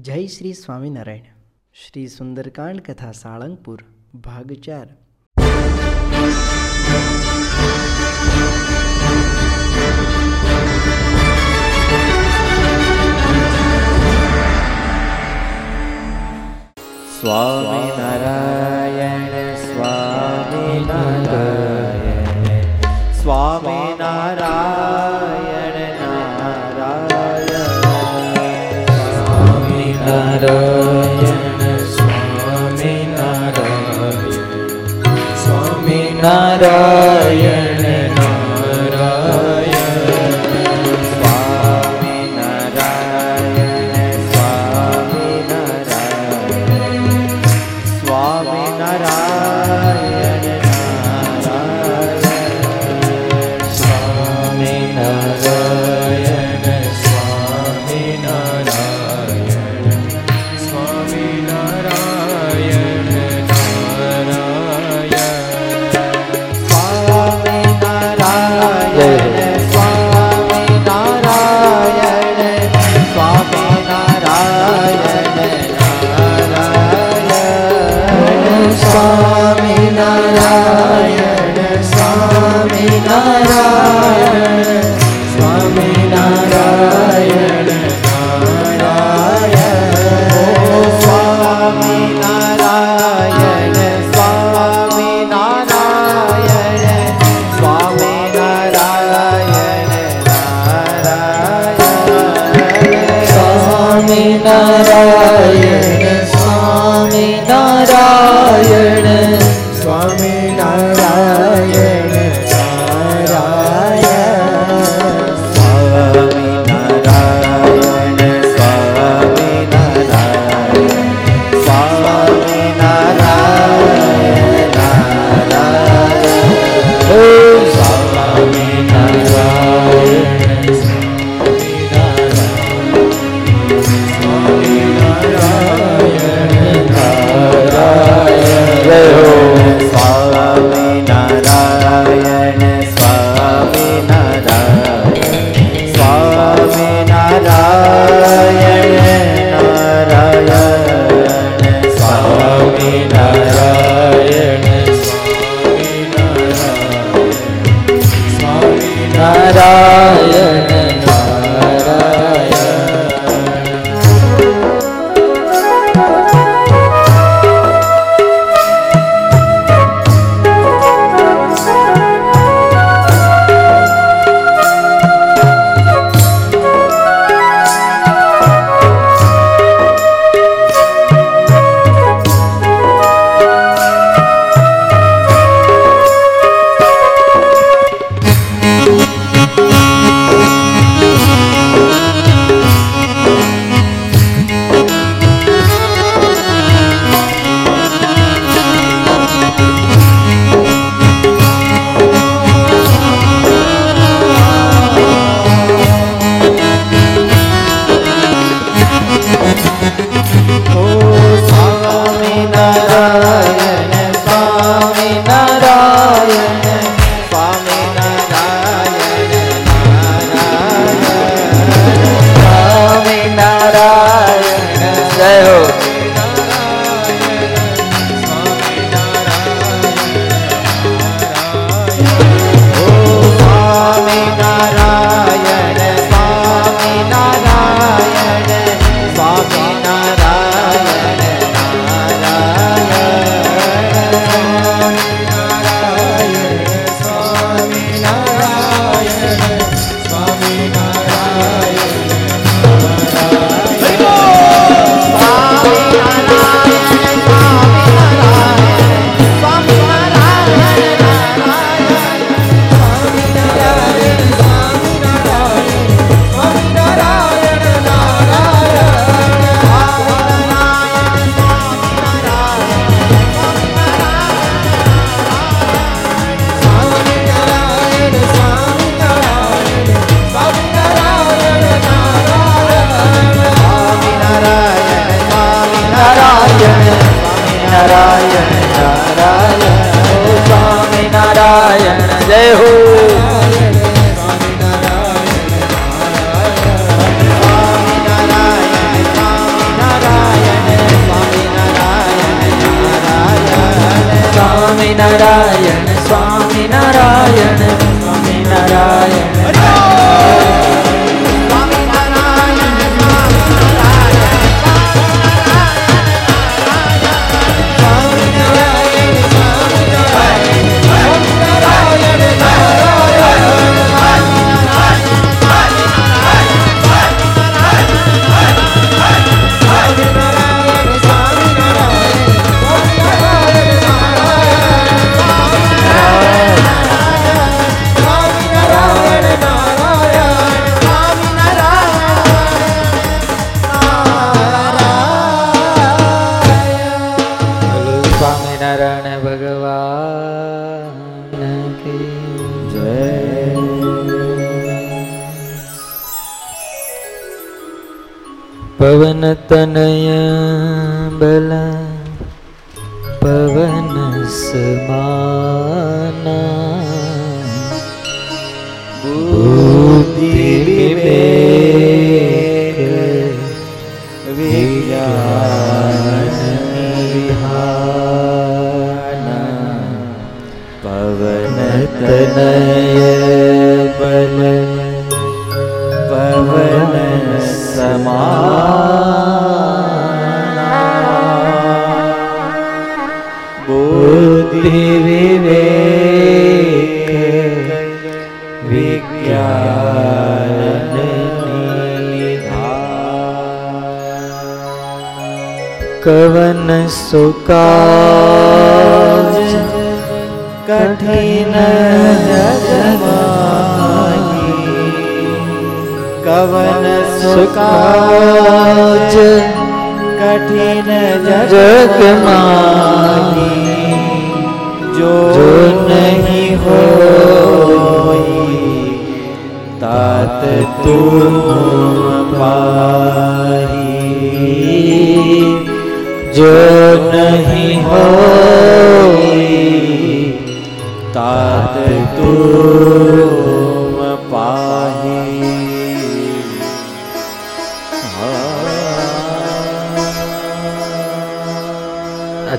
[0.00, 1.22] જય શ્રી સ્વામિનારાયણ.
[1.74, 4.88] શ્રી સુંદરકાંડ કથા સાળંગપુર ભાગ ચાર.
[17.20, 21.53] સ્વામિનારાયણ સ્વામિનારાયણ.
[36.64, 37.13] Radha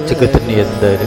[0.04, 0.98] જગતની અંદર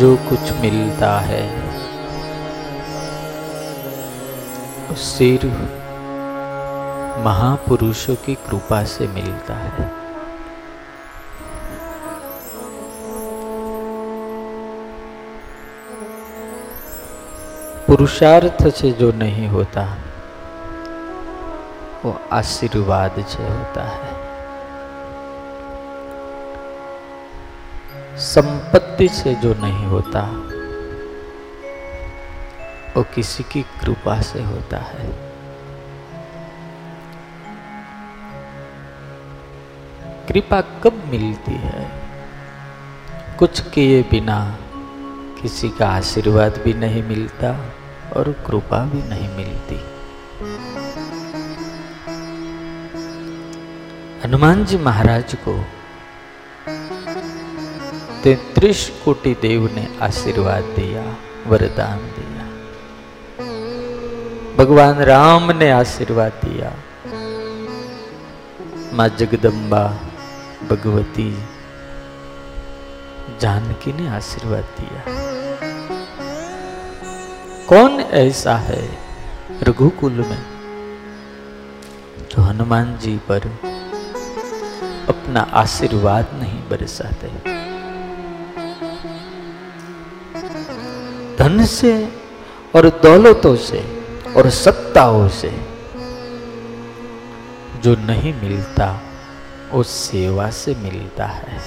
[0.00, 1.42] जो कुछ मिलता है
[4.88, 5.58] वो सिर्फ
[7.24, 9.90] महापुरुषों की कृपा से मिलता है
[17.86, 19.86] पुरुषार्थ से जो नहीं होता
[22.05, 24.27] वो आशीर्वाद से होता है।
[28.17, 30.21] संपत्ति से जो नहीं होता,
[32.97, 35.27] वो किसी की कृपा से होता है।
[40.27, 41.91] कृपा कब मिलती है?
[43.39, 44.57] कुछ किए बिना
[45.41, 47.71] किसी का आशीर्वाद भी नहीं मिलता
[48.17, 49.97] और कृपा भी नहीं मिलती।
[54.27, 55.53] हनुमान जी महाराज को
[58.23, 61.03] तैतीस कोटि देव ने आशीर्वाद दिया,
[61.47, 62.43] वरदान दिया।
[64.57, 66.73] भगवान राम ने आशीर्वाद दिया।
[68.93, 69.99] माँ जगदम्बा,
[70.69, 71.29] भगवती
[73.41, 75.03] जानकी ने आशीर्वाद दिया।
[77.69, 78.97] कौन ऐसा है
[79.63, 80.45] रघुकुल में
[82.31, 83.66] जो हनुमान जी पर
[85.27, 87.27] अपना आशीर्वाद नहीं बरसाते।
[91.35, 91.91] धन से
[92.75, 93.79] और दौलतों से
[94.37, 95.49] और सत्ताओं से
[97.83, 98.87] जो नहीं मिलता,
[99.71, 101.59] वो सेवा से मिलता है।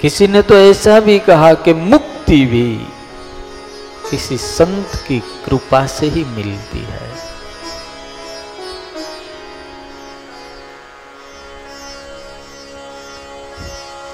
[0.00, 2.66] किसी ने तो ऐसा भी कहा कि मुक्ति भी
[4.10, 7.09] किसी संत की कृपा से ही मिलती है।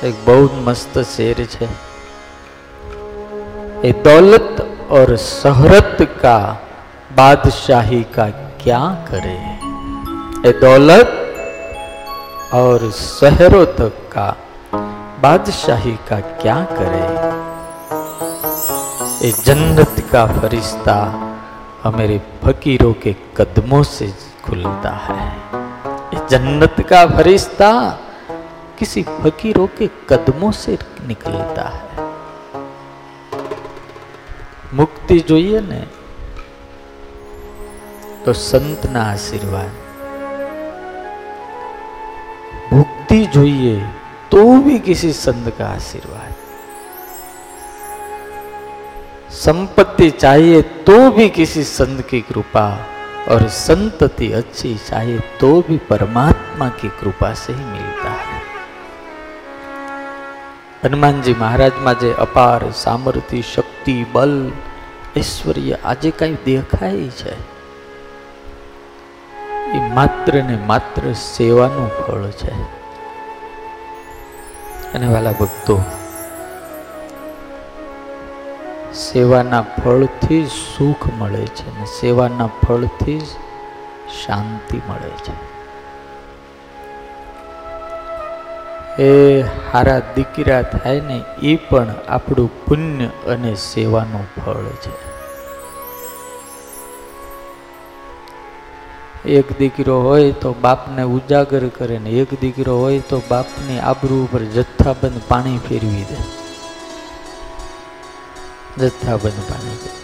[0.05, 1.69] एक बहुत मस्त शेर है
[3.85, 6.61] ये दौलत और शहरत का,
[7.17, 8.29] बादशाही का
[8.63, 9.37] क्या करे?
[10.47, 11.13] ये दौलत
[12.55, 14.37] और शहरों तक का,
[15.23, 17.07] बादशाही का क्या करे?
[19.27, 20.95] ये जन्नत का फरिश्ता
[21.83, 25.37] हमारे फकीरों के कदमों से खुलता है।
[26.15, 27.99] ये जन्नत का फरिश्ता
[28.78, 31.92] किसी फकीरों के कदमों से निकलता है
[34.74, 35.80] મુક્તિ જોઈએ ને
[38.26, 39.74] તો સંતના આશીર્વાદ
[42.74, 43.80] મુક્તિ જોઈએ
[44.32, 46.36] तो भी किसी संत का आशीर्वाद
[49.38, 52.64] संपत्ति चाहिए तो भी किसी संत की कृपा
[53.28, 58.05] और संतति अच्छी चाहिए तो भी परमात्मा की कृपा से ही मिलता है
[60.87, 64.51] હનુમાનજી મહારાજમાં જે અપાર સામર્થ્ય, શક્તિ, બલ,
[65.17, 67.35] ઐશ્વર્ય આજે કઈ દેખાય છે?
[69.73, 72.63] એ માત્ર ને માત્ર સેવાનું ફળ છે.
[74.93, 75.83] અને વાલા ભક્તો,
[78.95, 83.21] સેવાના ફળથી સુખ મળે છે અને સેવાના ફળથી
[84.27, 85.46] શાંતિ મળે છે.
[88.99, 95.17] એ હારા દીકરા થાય ને એ પણ આપણું પુણ્ય અને સેવાનું ફળ છે.
[99.31, 104.43] એક દીકરો હોય તો બાપને ઉજાગર કરે ને એક દીકરો હોય તો બાપની આબરૂ ઉપર
[104.45, 106.19] જથ્થાબંધ પાણી ફેરવી દે.
[108.87, 109.96] જથ્થાબંધ પાણી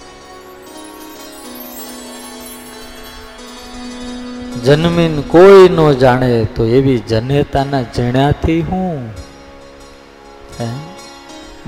[4.60, 9.10] જન્મીન કોઈ ન જાણે તો એવી જનેતાના જણ્યાથી હું?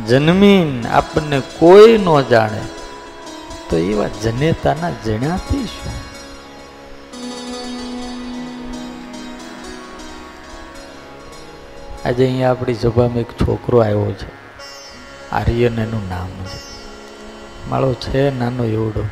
[0.09, 2.61] જન્મીન આપણને કોઈ ન જાણે
[3.71, 6.15] તો એવા જનેતાના જણ્યાથી શું?
[12.05, 14.29] આજે અહીંયા આપણી સભામાં એક છોકરો આવ્યો છે.
[15.31, 16.75] આર્યન એનું નામ છે.
[17.71, 19.05] માળો છે નાનો એવડો.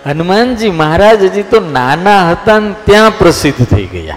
[0.05, 4.15] હનુમાનજી મહારાજ હજી તો નાના હતા ને ત્યાં પ્રસિદ્ધ થઈ ગયા.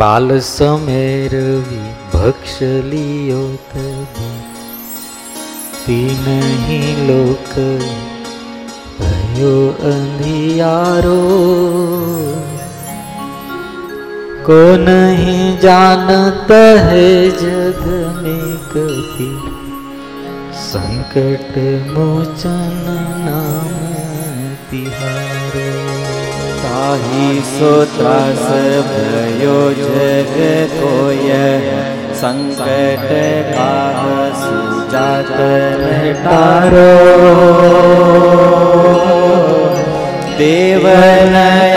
[0.00, 1.34] બાલ સમેર
[2.12, 2.56] ભક્ષ
[2.90, 4.16] લિયો તબ
[5.80, 7.52] તીનહી લોક
[8.98, 9.54] ભયો
[9.92, 11.20] અંધિયારો
[14.46, 16.50] को नहीं जानत
[16.82, 17.06] है
[17.38, 17.80] जग
[18.18, 19.30] में कभी
[20.60, 21.56] संकट
[21.88, 22.76] मोचन
[23.24, 23.72] नाम
[24.70, 25.39] तिहारो
[26.81, 28.45] આહી સુત્રાસ
[28.89, 30.37] ભયો જગ
[30.75, 31.47] કોય.
[32.21, 33.11] સંકટ
[33.51, 35.29] કાળ સુજાત
[36.17, 36.93] ટારો
[40.39, 41.73] દેવનયાની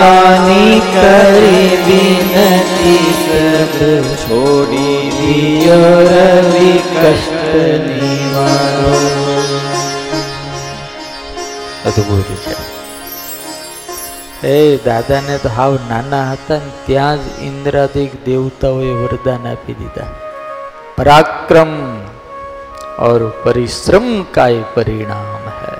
[0.90, 3.78] કરી વિનતી સબ
[4.22, 7.50] છોડી દિયો રવિ કષ્ટ
[7.88, 8.94] નિવારો
[11.88, 12.73] અદ્ભુત છે.
[14.49, 20.09] એ દાદાને તો હાવ નાના હતા ને ત્યાં જ ઇન્દ્રાદિક દેવતાઓએ વરદાન આપી દીધા
[20.97, 21.75] પરાક્રમ
[22.99, 25.77] और परिश्रम का ही परिणाम है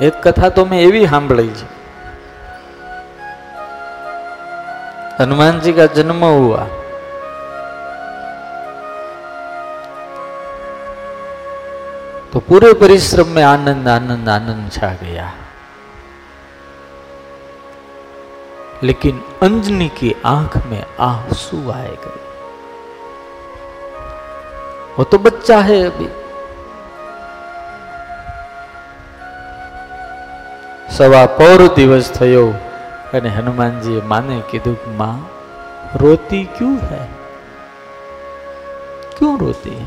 [0.00, 1.66] એક કથા તો મેં એવી સાંભળી છે
[5.18, 6.60] हनुमान जी का जन्म हुआ
[12.32, 15.26] तो पूरे परिश्रम में आनंद आनंद आनंद छा गया
[18.82, 22.22] लेकिन अंजनी की आंख में आंसू आए गए
[24.96, 26.08] वो तो बच्चा है अभी
[30.90, 32.46] સવા પૌર દિવસ થયો
[33.12, 35.18] અને હનુમાનજીએ માને કીધું કે માં
[35.94, 37.06] રોતી ક્યું હૈ
[39.16, 39.86] ક્યું રોતી હૈ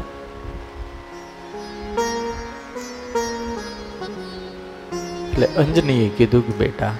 [5.25, 6.93] એટલે અંજનીએ કીધું કે બેટા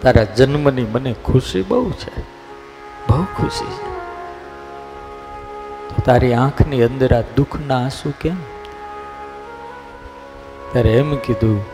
[0.00, 2.20] તારા જન્મની મને ખુશી બહુ છે.
[3.08, 3.92] બહુ ખુશી છે.
[6.04, 8.36] તારી આંખની અંદર આ દુઃખના આંસુ કેમ?
[10.72, 11.64] ત્યારે એમ કીધું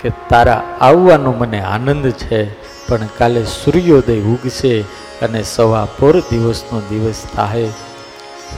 [0.00, 2.40] કે તારા આવવાનો મને આનંદ છે,
[2.88, 4.80] પણ કાલે સૂર્યોદય ઉગશે
[5.22, 7.68] અને સવા પોર દિવસનો દિવસ થાય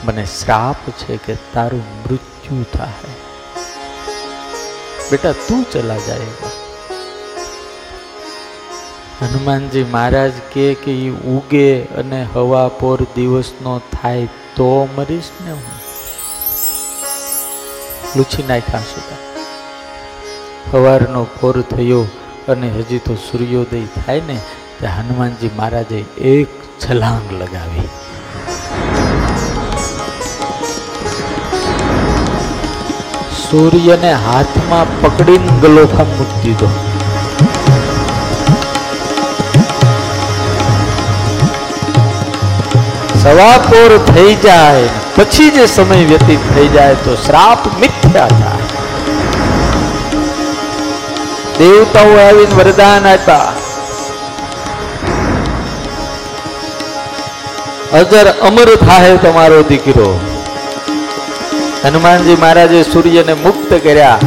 [0.05, 3.13] મને શ્રાપ છે કે તારું મૃત્યુ થાય
[5.11, 6.54] બેટા, તું ચલા જાएगा
[9.23, 15.85] હનુમાનજી મહારાજ કે કે એ ઉગે અને હવા પોર દિવસનો થાય તો મરીશ ને હું.
[18.17, 19.17] લૂછી નાખ્યા સુધા.
[20.73, 22.07] સવારનો પોર થયો
[22.49, 24.41] અને હજી તો સૂર્યોદય થાય ને,
[24.81, 26.49] તે હનુમાનજી મહારાજે એક
[26.81, 27.89] છલાંગ લગાવી.
[33.51, 36.84] સૂર્યને હાથમાં પકડીને ગલોફા મૂકી દીધો.
[43.25, 48.67] સવાપોર થઈ જાય, પછી જે સમય વ્યતીત થઈ જાય તો શ્રાપ મિથ્યા થાય
[51.59, 53.55] દેવતાઓ આવીને વરદાન આપ્યા.
[58.03, 60.09] અજર અમર થાય તમારો દીકરો.
[61.85, 64.21] હનુમાનજી મહારાજે સૂર્યને મુક્ત કર્યા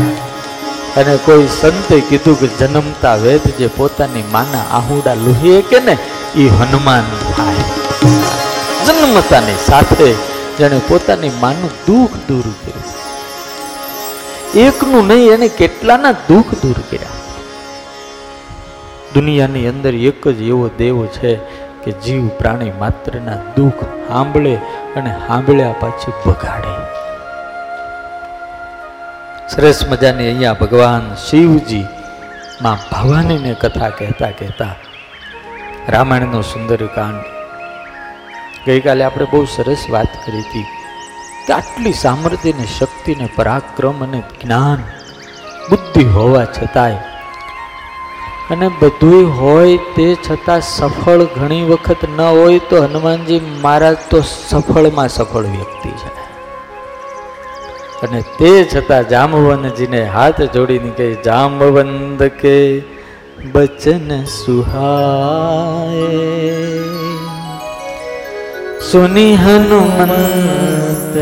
[1.00, 5.96] અને કોઈ સંતે કીધું કે જન્મતા વેદ જે પોતાની માના આહુડા લુહીએ કે ને
[6.44, 7.77] એ હનુમાન થાય.
[8.88, 10.12] જન્મતાની સાથે
[10.58, 12.86] જેણે પોતાની માનું દુઃખ દૂર કર્યું.
[14.68, 17.18] એકનું નહીં, એને કેટલાના દુઃખ દૂર કર્યા.
[19.16, 21.36] દુનિયાની અંદર એક જ એવો દેવ છે
[21.84, 24.56] કે જીવ પ્રાણી માત્રના દુઃખ સાંભળે
[24.96, 26.74] અને સાંભળ્યા પછી બગાડે.
[29.50, 31.86] સરસ મજાની અહીંયા ભગવાન શિવજી
[32.62, 34.76] માં ભવાનીને કથા કહેતા કહેતા
[35.90, 37.37] રામાયણનો સુંદર કાંડ
[38.68, 40.66] ગઈકાલે આપણે બહુ સરસ વાત કરી હતી
[41.48, 44.84] કે આટલી સામર્થ્ય ને શક્તિ ને પરાક્રમ અને જ્ઞાન
[45.70, 46.98] બુદ્ધિ હોવા છતાંય.
[48.52, 55.10] અને બધું હોય તે છતાં સફળ ઘણી વખત ન હોય તો હનુમાનજી મહારાજ તો સફળમાં
[55.10, 56.28] સફળ વ્યક્તિ છે.
[58.08, 62.84] અને તે છતાં જામવનજીને હાથ જોડીને કહે જામવંદ કે
[63.52, 66.97] બચન સુહાય.
[68.87, 71.17] સુની હનુમંત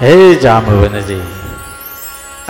[0.00, 1.18] हे जामवन जी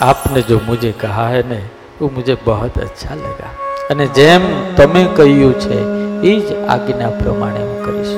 [0.01, 1.61] आपने जो मुझे कहा है ने
[1.99, 3.49] वो मुझे बहुत अच्छा लगा
[3.90, 4.43] અને જેમ
[4.77, 5.79] તમે કહ્યું છે
[6.25, 8.14] એ જ આજ્ઞા પ્રમાણે હું કરીશ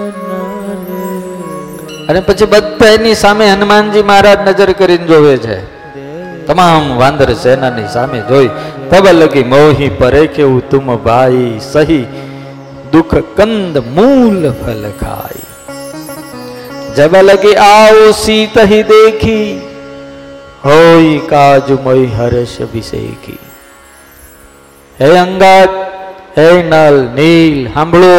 [2.09, 5.57] અને પછી બધા એની સામે હનુમાનજી મહારાજ નજર કરીને જોવે છે
[6.52, 8.50] તમામ વાંદર સેનાની સામે જોઈ
[8.90, 12.04] તબ લગી મોહી પરે કેવું તુમ ભાઈ સહી
[12.94, 15.46] દુઃખ કંદ મૂલ ફલ ખાઈ.
[16.98, 19.62] જબ લગી આવો સીત હી દેખી
[20.66, 23.40] હોય કાજ મોય હર્ષ વિશેખી
[25.00, 25.78] હે અંગાત,
[26.38, 28.18] હે નલ, નીલ સાંભળો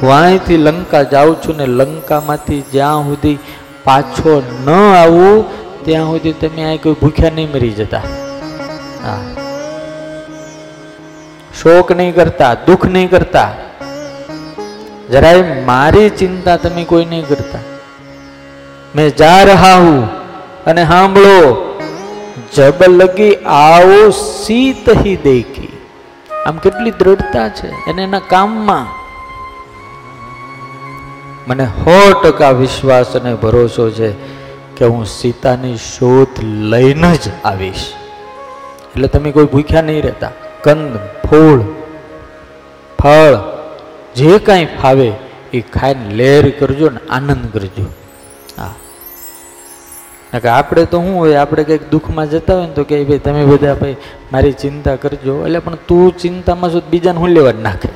[0.00, 3.38] હું અહીંથી લંકા જાઉં છું ને લંકામાંથી જ્યાં સુધી
[3.84, 8.02] પાછો ન આવું ત્યાં સુધી તમે અહીં કોઈ ભૂખ્યા નહીં મરી જતા.
[9.04, 9.18] હા.
[11.62, 13.50] શોક નહીં કરતા, દુઃખ નહીં કરતા.
[15.10, 17.58] જરાય મારી ચિંતા તમે કોઈ નહીં કરતા.
[18.96, 20.08] મેં જા રહા હું
[20.64, 21.40] અને સાંભળો,
[22.56, 25.72] જબ લગી આવો સીત હી દેખી.
[26.46, 28.86] આમ કેટલી દ્રઢતા છે એને એના કામમાં.
[31.50, 34.35] મને સો ટકા વિશ્વાસ અને ભરોસો છે
[34.76, 37.92] કે હું સીતાની શોધ લઈને જ આવીશ.
[38.96, 40.30] એટલે તમે કોઈ ભૂખ્યા નહીં રહેતા.
[40.62, 41.60] કંદ ફૂળ
[42.98, 43.36] ફળ,
[44.16, 45.12] જે કાંઈ ફાવે
[45.52, 47.84] એ ખાઈને લહેર કરજો ને આનંદ કરજો.
[48.58, 48.74] હા.
[50.38, 53.44] કે આપણે તો શું હોય, આપણે કંઈક દુઃખમાં જતા હોય ને તો કે ભાઈ, તમે
[53.44, 53.96] બધા, ભાઈ,
[54.32, 55.46] મારી ચિંતા કરજો.
[55.46, 57.88] એટલે પણ તું ચિંતામાં શું, બીજાને હું લેવા જ નાખે?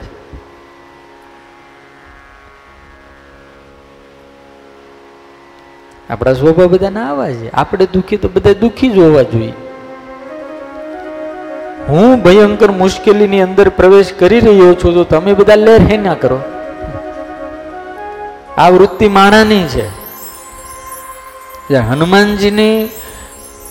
[6.10, 7.50] આપણા સ્વભાવ બધા ના આવા છે.
[7.52, 9.52] આપણે દુઃખી તો બધા દુઃખી જ હોવા જોઈએ.
[11.88, 16.40] હું ભયંકર મુશ્કેલીની અંદર પ્રવેશ કરી રહ્યો છું તો તમે બધા લેર હે ના કરો.
[18.58, 20.00] આ વૃત્તિ માણાની છે.
[21.74, 22.88] હનુમાનજીની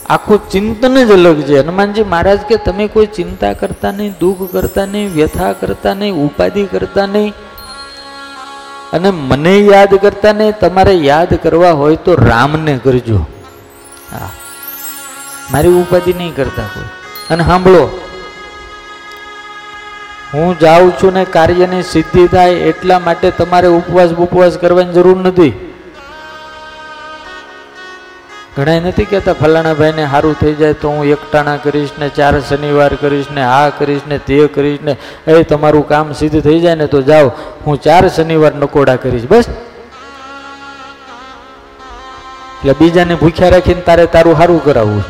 [0.09, 1.59] આખું ચિંતન જ અલગ છે.
[1.59, 6.63] હનુમાનજી મહારાજ કે તમે કોઈ ચિંતા કરતા નહીં, દુઃખ કરતા નહીં, વ્યથા કરતા નહીં, ઉપાધિ
[6.65, 7.33] કરતા નહીં
[8.93, 13.17] અને મને યાદ કરતા ને તમારે યાદ કરવા હોય તો રામને કરજો.
[14.11, 14.29] હા.
[15.51, 16.83] મારી ઉપાધિ નહીં કરતા કોઈ.
[17.29, 18.01] અને સાંભળો.
[20.33, 25.68] હું જાઉં છું ને કાર્યની સિદ્ધિ થાય એટલા માટે તમારે ઉપવાસ ઉપવાસ કરવાની જરૂર નથી.
[28.59, 32.89] ઘણા નથી કહેતા, ફલાણા ભાઈને સારું થઈ જાય તો હું એકટાણા કરીશ ને ચાર શનિવાર
[32.95, 34.95] કરીશ ને આ કરીશ ને તે કરીશ ને,
[35.27, 37.29] એ તમારું કામ સિદ્ધ થઈ જાય ને તો જાઓ,
[37.65, 39.49] હું ચાર શનિવાર નકોડા કરીશ, બસ.
[42.59, 45.03] એટલે બીજાને ભૂખ્યા રાખીને તારે તારું સારું કરાવવું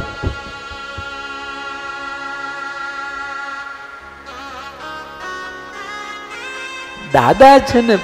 [7.16, 7.98] દાદા છે ને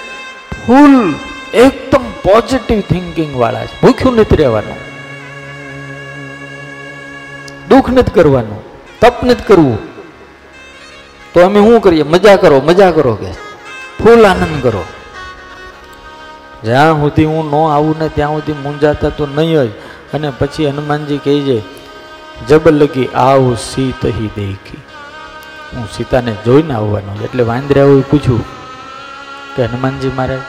[0.66, 0.98] ફૂલ
[1.68, 3.80] એકદમ પોઝિટિવ થિંકિંગ વાળા છે.
[3.82, 4.84] ભૂખ્યું નથી રહેવાનું.
[7.76, 8.60] દુઃખ નથી કરવાનું,
[9.00, 9.78] તપ નથી કરવું.
[11.34, 12.04] તો અમે શું કરીએ?
[12.04, 13.32] મજા કરો મજા કરો કે.
[14.00, 14.84] ફૂલ આનંદ કરો.
[16.64, 19.72] જ્યાં સુધી હું ન આવું ને ત્યાં સુધી મૂંઝાતા તો નહીં જ
[20.14, 21.62] અને પછી હનુમાનજી કહે
[22.48, 24.82] જબ લગી આવ સીત હી દેખી.
[25.76, 28.44] હું સીતાને જોઈને આવવાનો એટલે વાંદરાઓએ પૂછ્યું
[29.56, 30.44] કે, હનુમાનજી મહારાજ,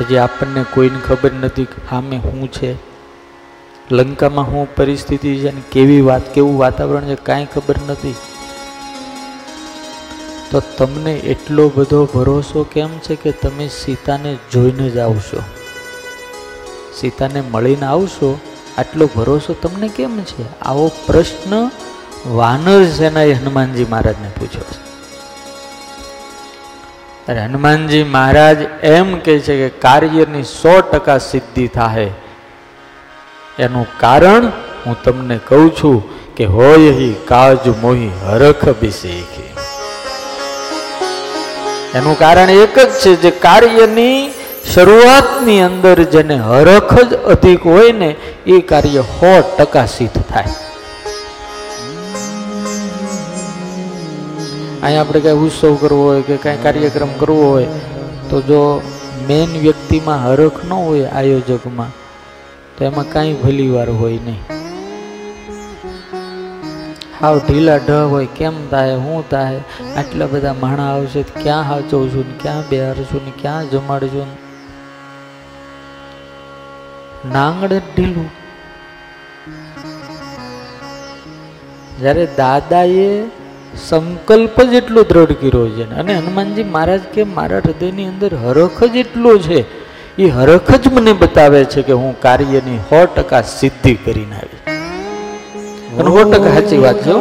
[0.00, 2.87] હજી આપણને કોઈને ખબર નથી આમે શું છે?
[3.90, 8.14] લંકામાં શું પરિસ્થિતિ છે અને કેવી વાત, કેવું વાતાવરણ છે, કાંઈ ખબર નથી.
[10.50, 15.42] તો તમને એટલો બધો ભરોસો કેમ છે કે તમે સીતાને જોઈને જ આવશો?
[17.00, 18.40] સીતાને મળીને આવશો,
[18.78, 20.60] આટલો ભરોસો તમને કેમ છે?
[20.60, 21.70] આવો પ્રશ્ન
[22.26, 24.88] વાનર સેનાએ હનુમાનજી મહારાજને પૂછ્યો છે.
[27.26, 32.10] ત્યારે હનુમાનજી મહારાજ એમ કહે છે કે કાર્યની સો ટકા સિદ્ધિ થાય
[33.64, 34.44] એનું કારણ
[34.84, 35.96] હું તમને કહું છું
[36.36, 39.50] કે હોય હિ કાજ મોહી હરખ બિસેખી
[42.00, 44.20] એનું કારણ એક જ છે જે કાર્યની
[44.72, 48.10] શરૂઆતની અંદર જેને હરખ જ અધિક હોય ને,
[48.54, 50.54] એ કાર્ય સો ટકા સિદ્ધ થાય.
[54.82, 57.70] અહીંયા આપણે કાંઈ ઉત્સવ કરવો હોય કે કાંઈ કાર્યક્રમ કરવો હોય,
[58.30, 58.60] તો જો
[59.30, 61.90] મેન વ્યક્તિમાં હરખ ન હોય આયોજકમાં
[62.78, 64.40] તો એમાં કાંઈ ભલી વાર હોય નહીં.
[67.20, 69.60] હાવ ઢીલા ઢ હોય, કેમ થાય, હું થાય,
[69.96, 74.26] આટલા બધા માણા આવશે ક્યાં ક્યાં હાચવશું ને ક્યાં બેહારશું ને ક્યાં જમાડશું
[77.32, 78.30] નાંગડ ઢીલું.
[82.00, 83.24] જ્યારે દાદાએ
[83.88, 88.96] સંકલ્પ જ એટલો દ્રઢ કર્યો છે અને હનુમાનજી મહારાજ કે મારા હૃદયની અંદર હરખ જ
[88.96, 89.87] એટલો છે
[90.18, 94.62] એ હરખ જ મને બતાવે છે કે હું કાર્યની સો ટકા સિદ્ધિ કરીને આવી.
[96.08, 97.14] સો ટકા સાચી વાત છે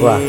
[0.00, 0.22] વાહ.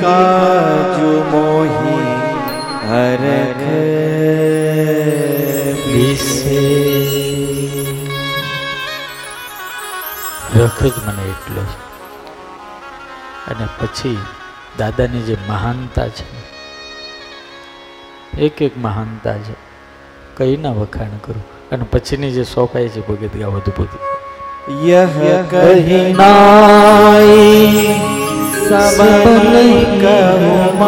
[0.00, 1.57] કાજુ મો
[2.98, 3.58] અરખ
[10.56, 11.62] રખ જ મને એટલો.
[11.62, 11.76] છે
[13.50, 14.18] અને પછી
[14.78, 16.26] દાદાની જે મહાનતા છે
[18.44, 19.54] એક એક મહાનતા છે
[20.36, 21.44] કઈ ના વખાણ કરું.
[21.72, 26.18] અને પછીની જે સોપાઈ છે ભગત ગા વધુ બધી યહ કહિનાય
[28.68, 30.78] સબન કહું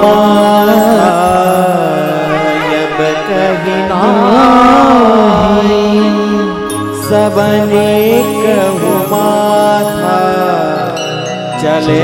[3.30, 5.76] यब कही नाई
[7.08, 7.90] सबने
[8.42, 10.18] कहूँ माथा
[11.62, 11.98] चले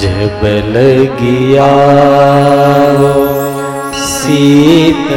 [0.00, 0.40] जब
[0.76, 1.70] लगिया
[4.26, 5.10] સીત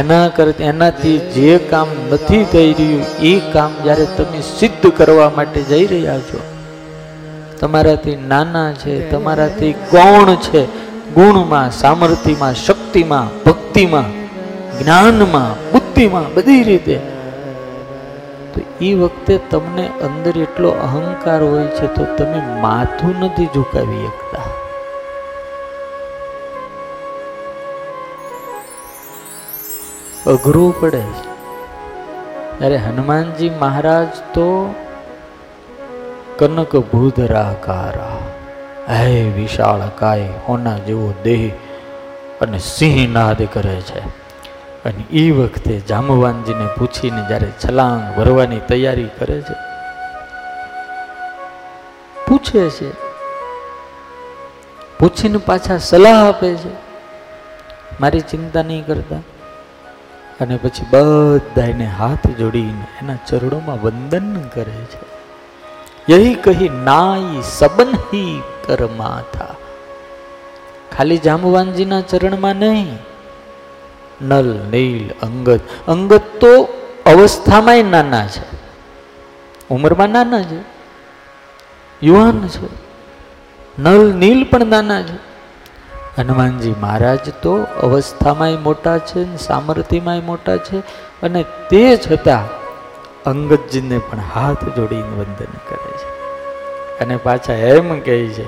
[0.00, 5.60] એના કરતા એનાથી જે કામ નથી થઈ રહ્યું, એ કામ જ્યારે તમે સિદ્ધ કરવા માટે
[5.70, 6.40] જઈ રહ્યા છો,
[7.60, 10.62] તમારાથી નાના છે, તમારાથી કોણ છે,
[11.16, 14.10] ગુણમાં, સામર્થ્યમાં, શક્તિમાં, ભક્તિમાં,
[14.78, 16.96] જ્ઞાનમાં, બુદ્ધિમાં, બધી રીતે,
[18.52, 24.48] તો એ વખતે તમને અંદર એટલો અહંકાર હોય છે તો તમે માથું નથી ઝુકાવી શકતા.
[30.26, 31.02] અઘરું પડે
[32.58, 34.74] ત્યારે હનુમાનજી મહારાજ તો
[36.38, 38.16] કનક ભૂધરાકારા
[38.94, 41.42] હે વિશાળ કાય હોના જેવો દેહ
[42.40, 44.00] અને સિંહ નાદ કરે છે.
[44.84, 49.54] અને એ વખતે જામવાનજીને પૂછીને જ્યારે છલાંગ ભરવાની તૈયારી કરે છે,
[52.28, 52.90] પૂછે છે.
[54.98, 56.74] પૂછીને પાછા સલાહ આપે છે.
[58.00, 59.16] મારી ચિંતા નહીં કરતા.
[60.40, 65.14] અને પછી બધાને હાથ જોડીને એના ચરણોમાં વંદન કરે છે.
[66.12, 69.54] યહી કહી, નાઈ સબનહી હી કરમાં થા
[70.96, 72.98] ખાલી જામવાનજીના ચરણમાં નહીં,
[74.22, 76.68] નલ, નીલ અંગત અંગત તો
[77.06, 78.56] અવસ્થામાંય નાના છે.
[79.70, 80.74] ઉંમરમાં નાના છે.
[82.06, 82.68] યુવાન છે.
[83.78, 85.33] નલ, નીલ પણ નાના છે.
[86.18, 90.78] હનુમાનજી મહારાજ તો અવસ્થામાંય મોટા છે ને સામર્થ્યમાંય મોટા છે
[91.22, 92.44] અને તે છતાં
[93.22, 96.10] અંગતજીને પણ હાથ જોડીને વંદન કરે છે.
[97.00, 98.46] અને પાછા એમ કહે છે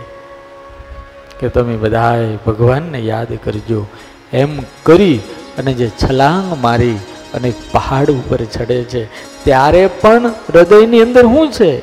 [1.40, 3.86] કે તમે બધાએ ભગવાનને યાદ કરજો.
[4.32, 5.20] એમ કરી
[5.58, 6.98] અને જે છલાંગ મારી
[7.34, 9.04] અને પહાડ ઉપર ચડે છે,
[9.44, 11.78] ત્યારે પણ હૃદયની અંદર શું છે?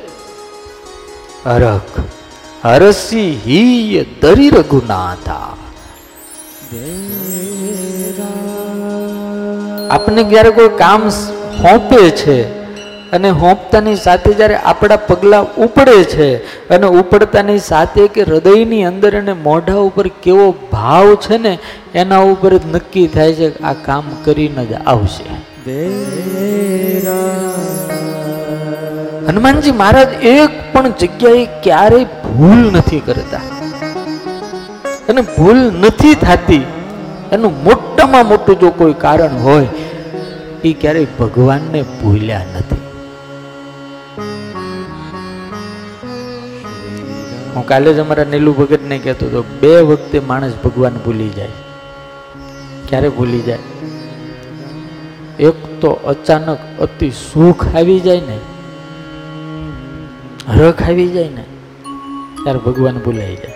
[1.44, 2.00] અરખ
[2.64, 5.56] હરસી હિય દરી રઘુનાથા.
[9.90, 11.08] આપણને જ્યારે કોઈ કામ
[11.62, 12.64] હોંપે છે
[13.12, 16.28] અને હોંપતાની સાથે જ્યારે આપણા પગલાં ઉપડે છે
[16.68, 21.58] અને ઉપડતાની સાથે કે હૃદયની અંદર અને મોઢા ઉપર કેવો ભાવ છે ને,
[21.94, 25.24] એના ઉપર જ નક્કી થાય છે આ કામ કરીને જ આવશે.
[29.28, 33.40] હનુમાનજી મહારાજ એક પણ જગ્યાએ ક્યારેય ભૂલ નથી કરતા.
[35.08, 36.64] અને ભૂલ નથી થતી,
[37.32, 39.68] એનું મોટામાં મોટું જો કોઈ કારણ હોય,
[40.64, 42.82] એ ક્યારેય ભગવાનને ભૂલ્યા નથી.
[47.54, 51.56] હું કાલે જ અમારા નીલુ ભગતને કહેતો હતો, બે વખતે માણસ ભગવાન ભૂલી જાય.
[52.88, 53.58] ક્યારે ભૂલી જાય?
[55.40, 58.38] એક તો અચાનક અતિ સુખ આવી જાય ને,
[60.56, 61.44] હરખ આવી જાય ને,
[62.42, 63.53] ત્યારે ભગવાન ભૂલાઈ જાય.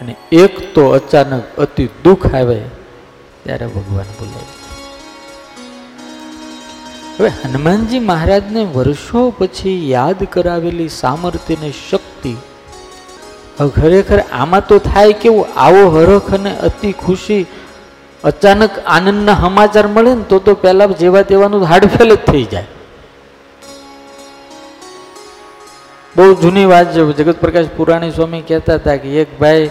[0.00, 2.60] અને એક તો અચાનક અતિ દુઃખ આવે
[3.44, 4.46] ત્યારે ભગવાન બોલાય
[7.20, 12.36] હવે હનુમાનજી મહારાજને વર્ષો પછી યાદ કરાવેલી સામર્થ્યની શક્તિ
[13.76, 15.46] ખરેખર આમાં તો થાય કેવું?
[15.56, 17.46] આવો હરખ અને અતિ ખુશી
[18.24, 22.66] અચાનક આનંદના સમાચાર મળે ને તો તો પહેલા જેવા તેવાનું હાડફેલ જ થઈ જાય.
[26.16, 27.12] બહુ જૂની વાત છે.
[27.12, 29.70] જગત પ્રકાશ પુરાણી સ્વામી કહેતા હતા કે, એક ભાઈ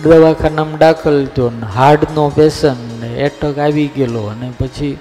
[0.00, 4.98] દવાખાનામાં દાખલ થયો ને હાર્ટનો પેશન્ટ ને એટક આવી ગયેલો અને પછી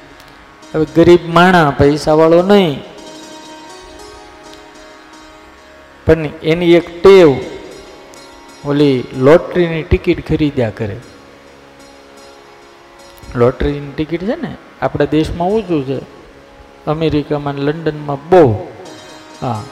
[0.75, 2.83] હવે ગરીબ માણા પૈસાવાળો નહીં.
[6.05, 7.35] પણ એની એક ટેવ,
[8.65, 10.97] ઓલી લોટરીની ટિકિટ ખરીદ્યા કરે.
[13.35, 15.99] લોટરીની ટિકિટ છે ને, આપણા દેશમાં ઓછું છે.
[16.85, 18.67] અમેરિકામાં લંડનમાં બહુ.
[19.41, 19.63] હા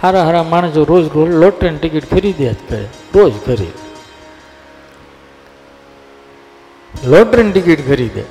[0.00, 3.87] સારા સારા માણસો રોજ રોજ લોટરીની ટિકિટ ખરીદ્યા જ કરે, રોજ ખરીદ.
[7.06, 8.22] લોટરીની ટિકિટ ખરીદે.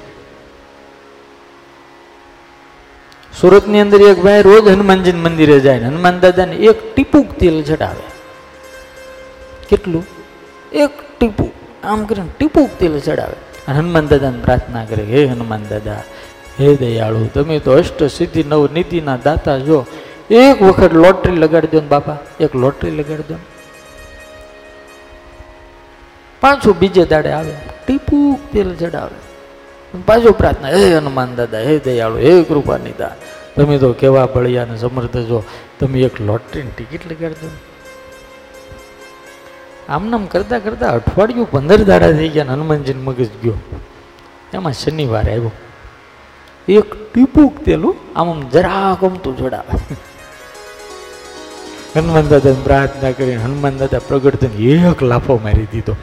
[3.42, 8.02] સુરતની અંદર એક ભાઈ રોજ હનુમાનજી મંદિરે જાય ને, હનુમાન દાદાને એક ટીપુક તેલ ચડાવે.
[9.70, 10.08] કેટલું?
[10.74, 11.50] એક ટીપુ.
[11.84, 13.36] આમ કરીને ટીપુક તેલ ચડાવે.
[13.68, 16.04] અને હનુમાન દાદાને પ્રાર્થના કરે હે હનુમાન દાદા,
[16.60, 19.86] હે દયાળુ, તમે તો અષ્ટ સિદ્ધિ, નવ નીતિના દાતા જો
[20.30, 23.36] એક વખત લોટરી લગાડી દો ને બાપા, એક લોટરી લગાડી દો
[26.42, 27.54] પાછું બીજે દાડે આવે.
[27.86, 29.18] ટીપુક તેલ ચડાવે.
[30.06, 33.16] પાછો પ્રાર્થના, હે હનુમાન દાદા, હે દયાળુ, હે કૃપા નિદા
[33.56, 35.44] તમે તો કેવા બળિયા ને સમર્થ છો.
[35.80, 37.50] તમે એક લોટરીની ટિકિટ લગાડજો
[39.90, 43.54] આમનામ કરતા કરતા અઠવાડિયું પંદર દાડા થઈ ગયા હનુમાનજીને મગજ ગયો.
[44.54, 45.52] એમાં શનિવાર આવ્યો.
[46.68, 49.96] એક ટીપુક તેલું, આમ આમ જરા ગમતું ચડાવે.
[52.00, 55.96] હનુમાન દાદાને પ્રાર્થના કરીને હનુમાન દાદા પ્રગટ થઈને એક લાફો મારી દીધો.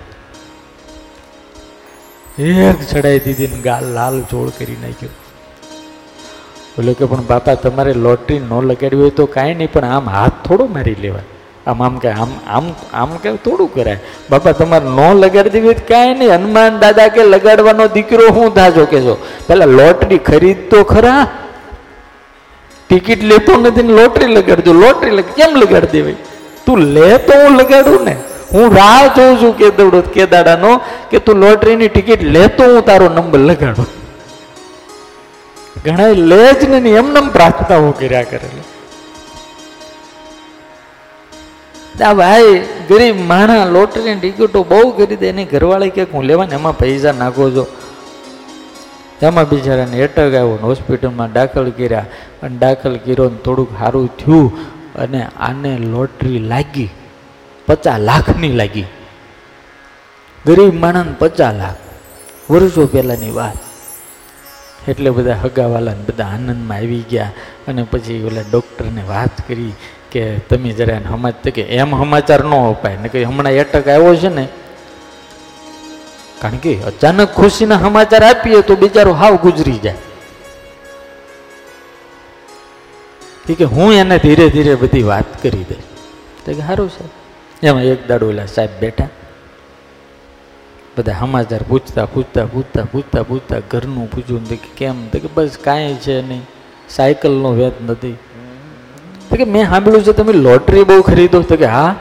[2.39, 5.09] એક ચડાઈ દીધી ને ગાલ લાલ જોડ કરી નાખ્યો.
[6.77, 10.49] બોલે કે, પણ બાપા, તમારે લોટરી ન લગાડવી હોય તો કાંઈ નહીં, પણ આમ હાથ
[10.49, 11.23] થોડો મારી લેવાય.
[11.67, 14.01] આમ આમ કે, આમ આમ આમ કે થોડું કરાય.
[14.31, 18.85] બાપા, તમારે ન લગાડી દેવી હોય કાંઈ નહીં, હનુમાન દાદા કે લગાડવાનો દીકરો હું થાજો
[18.85, 19.27] કે છો?
[19.49, 21.29] પેલા લોટરી ખરીદ તો ખરા.
[22.89, 24.73] ટિકિટ લેતો નથી ને લોટરી લગાડજો.
[24.73, 26.15] લોટરી કેમ લગાડી દેવાય?
[26.67, 28.17] તું લે તો હું લગાડું ને.
[28.55, 33.09] હું રાહ જોઉં છું કે દોડો, કે દાડાનો, કે તું લોટરીની ટિકિટ લેતો હું તારો
[33.09, 33.87] નંબર લગાડું.
[35.85, 38.71] ઘણા લે જ નહીં એમનેમ પ્રાર્થનાઓ કર્યા કરેલા
[42.05, 46.55] આ ભાઈ, ગરીબ માણા લોટરીની ટિકિટો બહુ કરી દે એની ઘરવાળી કે હું લેવા ને
[46.55, 47.67] એમાં પૈસા નાખો છો.
[49.23, 52.07] એમાં બિચારાને એટક આવ્યો ને હોસ્પિટલમાં દાખલ કર્યા.
[52.43, 54.53] અને દાખલ કર્યો ને થોડુંક સારું થયું
[54.95, 56.91] અને આને લોટરી લાગી.
[57.67, 58.85] પચાસ લાખની લાગી.
[60.47, 61.77] ગરીબ માણસ પચાસ લાખ.
[62.51, 63.57] વર્ષો પહેલાંની વાત.
[64.89, 67.33] એટલે બધા હગાવાલા બધા આનંદમાં આવી ગયા.
[67.69, 69.73] અને પછી ઓલા ડૉક્ટરને વાત કરી
[70.11, 72.97] કે તમે જરા એને સમાજ કે એમ સમાચાર ન અપાય.
[72.97, 74.49] ને કે હમણાં એટક આવ્યો છે ને?
[76.41, 79.95] કારણ કે અચાનક ખુશીના સમાચાર આપીએ તો બિચારો હાવ ગુજરી જાય.
[83.59, 85.79] કે હું એને ધીરે ધીરે બધી વાત કરી દઈશ.
[86.45, 87.24] તો કે સારું છે
[87.63, 89.09] એમાં એક દાડો ઓલા સાહેબ બેઠા.
[90.99, 95.09] બધા સમાચાર પૂછતા પૂછતા પૂછતા પૂછતા પૂછતા ઘરનું પૂછ્યું કે કેમ?
[95.09, 96.43] તો કે બસ કાંઈ છે નહીં.
[96.91, 98.17] સાયકલનો વેત નથી.
[99.31, 101.43] તો કે મેં સાંભળ્યું છે તમે લોટરી બહુ ખરીદો.
[101.43, 101.95] તો કે હા.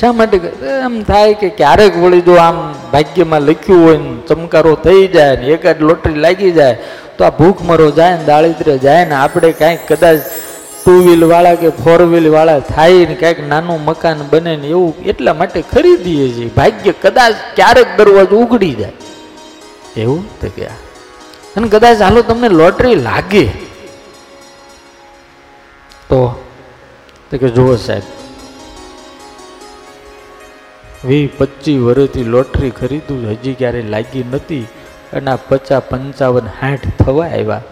[0.00, 0.36] શા માટે
[0.84, 5.46] એમ થાય કે ક્યારેક વળી જો આમ ભાગ્યમાં લખ્યું હોય ને ચમકારો થઈ જાય ને
[5.46, 6.76] એકાદ લોટરી લાગી જાય,
[7.18, 10.18] તો આ ભૂખમરો જાય ને દાળિદ્ર્ય જાય ને આપણે કાંઈક કદાચ
[10.86, 15.02] ટુ વ્હીલ વાળા કે ફોર વ્હીલ વાળા થાય ને કાંઈક નાનું મકાન બને ને એવું
[15.02, 16.48] એટલા માટે ખરીદીએ છીએ.
[16.56, 18.92] ભાગ્ય કદાચ ક્યારેક દરવાજો ઉઘડી જાય.
[19.96, 20.64] એવું તો કે
[21.56, 23.46] અને કદાચ હાલો તમને લોટરી લાગે.
[26.08, 26.44] તો
[27.30, 28.02] તો કે જુઓ સાહેબ.
[31.04, 34.66] વીસ પચીસ વર્ષથી લોટરી ખરીદું, હજી ક્યારે લાગી નથી.
[35.12, 37.62] અને આ પચાસ પંચાવન સાઠ થવા આવ્યા.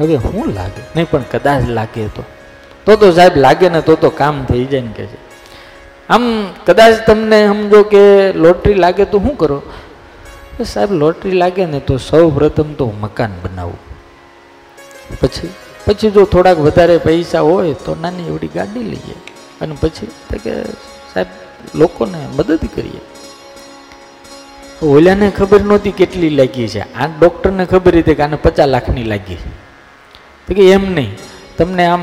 [0.00, 0.82] હવે શું લાગે?
[0.96, 2.24] નહીં, પણ કદાચ લાગે તો.
[2.86, 5.16] તો તો સાહેબ લાગે ને તો તો કામ થઈ જાય ને કે છે.
[6.08, 9.62] આમ કદાચ તમને સમજો કે લોટરી લાગે તો શું કરો?
[10.66, 13.78] સાહેબ, લોટરી લાગે ને તો સૌ પ્રથમ તો મકાન બનાવવું
[15.20, 15.48] પછી
[15.86, 19.14] પછી જો થોડાક વધારે પૈસા હોય તો નાની એવડી ગાડી લઈએ.
[19.60, 20.06] અને પછી
[20.38, 20.64] કે
[21.14, 21.26] સાહેબ,
[21.74, 23.00] લોકોને મદદ કરીએ.
[24.86, 26.94] ઓલાને ખબર નહોતી કેટલી લાગી છે.
[26.94, 29.63] આ ડૉક્ટરને ખબર હતી કે આને પચાસ લાખની લાગી છે.
[30.48, 31.12] કે એમ નહીં.
[31.58, 32.02] તમને આમ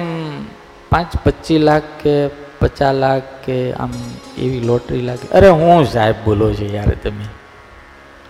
[0.89, 2.15] પાંચ પચીસ લાખ કે
[2.59, 3.91] પચાસ લાખ કે આમ
[4.37, 5.25] એવી લોટરી લાગે.
[5.31, 7.25] અરે હું સાહેબ બોલો છો યાર તમે.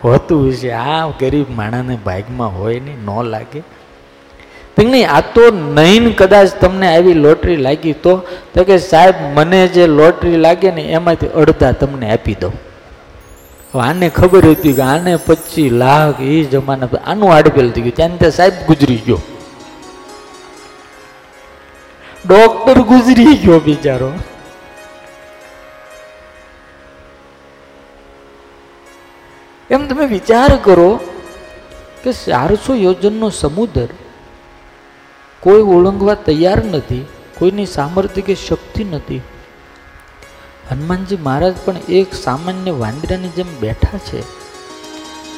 [0.03, 3.61] હોતું છે આ ગરીબ માણસને ભાગમાં હોય નહીં, ન લાગે.
[4.77, 8.13] નહીં, આ તો નહીં કદાચ તમને આવી લોટરી લાગી તો
[8.53, 12.51] તો કે સાહેબ, મને જે લોટરી લાગે ને એમાંથી અડધા તમને આપી દો
[13.79, 17.95] આને ખબર હતી કે આને પચીસ લાખ એ જમાના આનું આડપેલ થઈ ગયું.
[17.95, 19.21] ત્યાં સાહેબ ગુજરી ગયો.
[22.27, 24.09] ડોક્ટર ગુજરી ગયો બિચારો
[29.69, 30.89] એમ તમે વિચાર કરો
[32.03, 33.89] કે ચારસો યોજનનો સમુદ્ર
[35.43, 37.05] કોઈ ઓળંગવા તૈયાર નથી,
[37.39, 39.21] કોઈની સામર્થ્ય કે શક્તિ નથી.
[40.71, 44.21] હનુમાનજી મહારાજ પણ એક સામાન્ય વાંદરાની જેમ બેઠા છે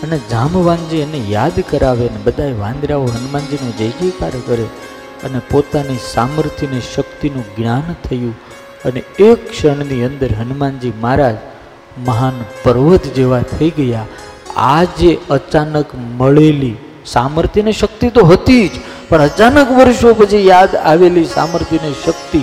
[0.03, 4.67] અને જામવાનજી એને યાદ કરાવે ને બધા વાંદરાઓ હનુમાનજીનો જય જયકાર કરે.
[5.23, 8.35] અને પોતાની સામર્થ્યને શક્તિનું જ્ઞાન થયું
[8.85, 11.35] અને એક ક્ષણની અંદર હનુમાનજી મહારાજ
[12.05, 14.05] મહાન પર્વત જેવા થઈ ગયા.
[14.57, 18.71] આ જે અચાનક મળેલી સામર્થ્યને શક્તિ તો હતી જ,
[19.09, 22.41] પણ અચાનક વર્ષો પછી યાદ આવેલી સામર્થ્યને શક્તિ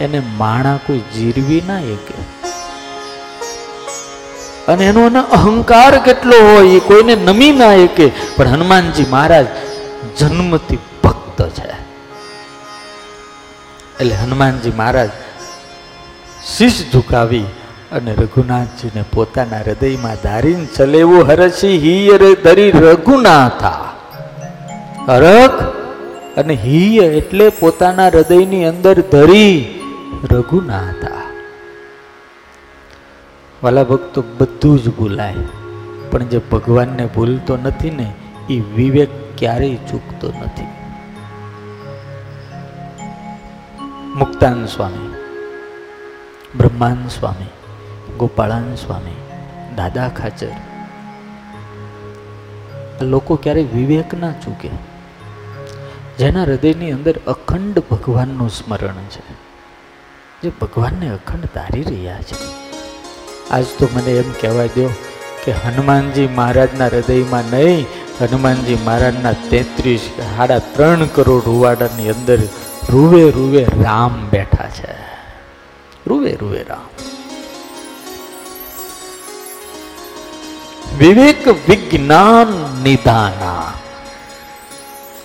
[0.00, 2.14] એને માણા કોઈ જીરવી ના શકે.
[4.72, 8.10] અને એનો અહંકાર કેટલો હોય એ કોઈને નમી ના શકે.
[8.36, 9.46] પણ હનુમાનજી મહારાજ
[10.18, 11.89] જન્મથી ભક્ત છે.
[14.00, 15.08] એટલે હનુમાનજી મહારાજ
[16.56, 17.44] શીશ ઝુકાવી
[17.92, 23.94] અને રઘુનાથજીને પોતાના હૃદયમાં ધારીને ચલેવું હરસી હિયરે ધરી રઘુનાથા.
[25.08, 25.62] હરખ
[26.36, 29.80] અને હિય એટલે પોતાના હૃદયની અંદર ધરી
[30.30, 31.22] રઘુનાથા.
[33.62, 35.34] વાલા ભક્તો, બધું જ ભૂલાય.
[36.10, 38.12] પણ જે ભગવાનને ભૂલતો નથી ને
[38.50, 40.79] એ વિવેક ક્યારેય ચૂકતો નથી.
[44.14, 45.14] મુક્તાન સ્વામી
[46.56, 47.44] બ્રહ્માન સ્વામી
[48.16, 49.16] ગોપાળાન સ્વામી,
[49.76, 50.46] દાદા ખાચર.
[53.04, 54.70] લોકો ક્યારેય વિવેક ના ચૂકે.
[56.18, 59.32] જેના હૃદયની અંદર અખંડ ભગવાનનું સ્મરણ છે.
[60.42, 62.36] જે ભગવાનને અખંડ તારી રહ્યા છે.
[63.50, 64.90] આજ તો મને એમ કહેવા દો
[65.44, 67.86] કે હનુમાનજી મહારાજના હૃદયમાં નહીં,
[68.20, 70.00] હનુમાનજી મહારાજના તેત્રીસ,
[70.36, 72.38] સાડા ત્રણ કરોડ રૂવાડાની અંદર
[72.88, 74.94] રૂવે રૂવે રામ બેઠા છે.
[76.06, 76.86] રૂવે રૂવે રામ.
[80.98, 82.46] વિવેક વિજ્ઞાન
[82.82, 83.72] નિદાના.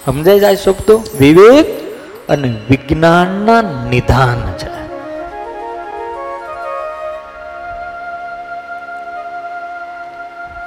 [0.06, 1.04] સમજાય જાય શબ્દો?
[1.20, 1.86] વિવેક
[2.30, 4.75] અને વિજ્ઞાનના નિધાન છે.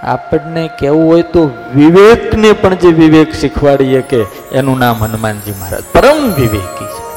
[0.08, 5.82] આપણને કેવું હોય તો વિવેકને પણ જે વિવેક શીખવાડીએ કે એનું નામ હનુમાનજી મહારાજ.
[5.94, 7.08] પરમ વિવેકી છે.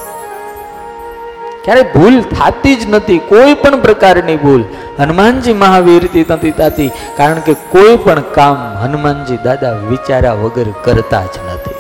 [1.65, 4.63] ક્યારે ભૂલ થતી જ નથી, કોઈ પણ પ્રકારની ભૂલ.
[4.99, 11.39] હનુમાનજી મહાવીરથી નથી થતી કારણ કે કોઈ પણ કામ હનુમાનજી દાદા વિચાર્યા વગર કરતા જ
[11.53, 11.75] નથી.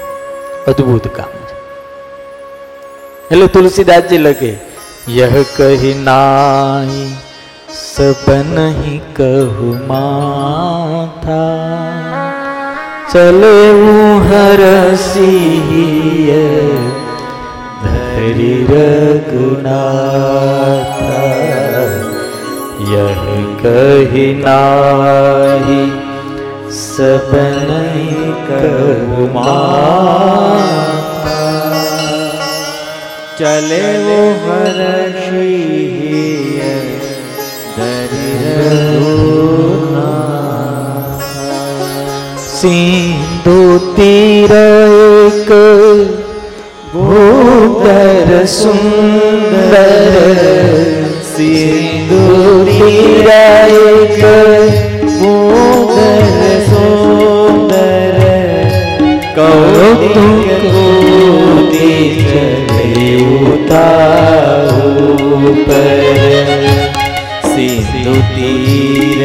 [0.67, 1.57] અદ્ભુત કામ છે.
[3.31, 4.57] એટલે તુલસીદાસજી લખે,
[5.07, 5.93] યહ કહી
[7.79, 11.43] सब नहीं कहु माथा
[13.11, 13.59] चले
[14.29, 14.61] हर
[15.03, 16.31] सिय
[17.83, 19.69] धरि रघुनाथा
[22.91, 23.23] यह
[23.63, 24.49] कहिनाही
[26.81, 27.31] सब
[27.71, 30.59] नहीं कहु माथा
[33.39, 33.83] चले
[34.45, 34.81] हर
[35.21, 36.60] सिया
[42.53, 43.59] સિંધુ
[43.95, 45.49] તીર એક
[46.93, 49.73] ભૂગર સુંદર
[51.31, 52.25] સિંધુ
[52.67, 54.21] તીર એક
[55.15, 56.29] ભૂગર
[56.69, 58.17] સુંદર
[59.35, 64.51] કૌતુક કૂદી ચલે ઉતા
[65.65, 66.80] પર
[67.61, 69.21] સિંધુ તીર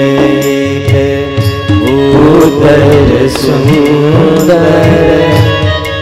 [1.90, 4.66] ઉદર સુંદર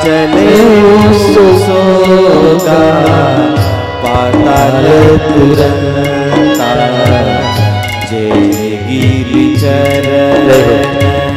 [0.00, 0.48] ચલે
[1.22, 2.80] સુસોગા
[4.02, 4.86] પાતાલ
[5.24, 6.21] તુરંતા જય
[8.86, 11.36] ગિરિ ચરણ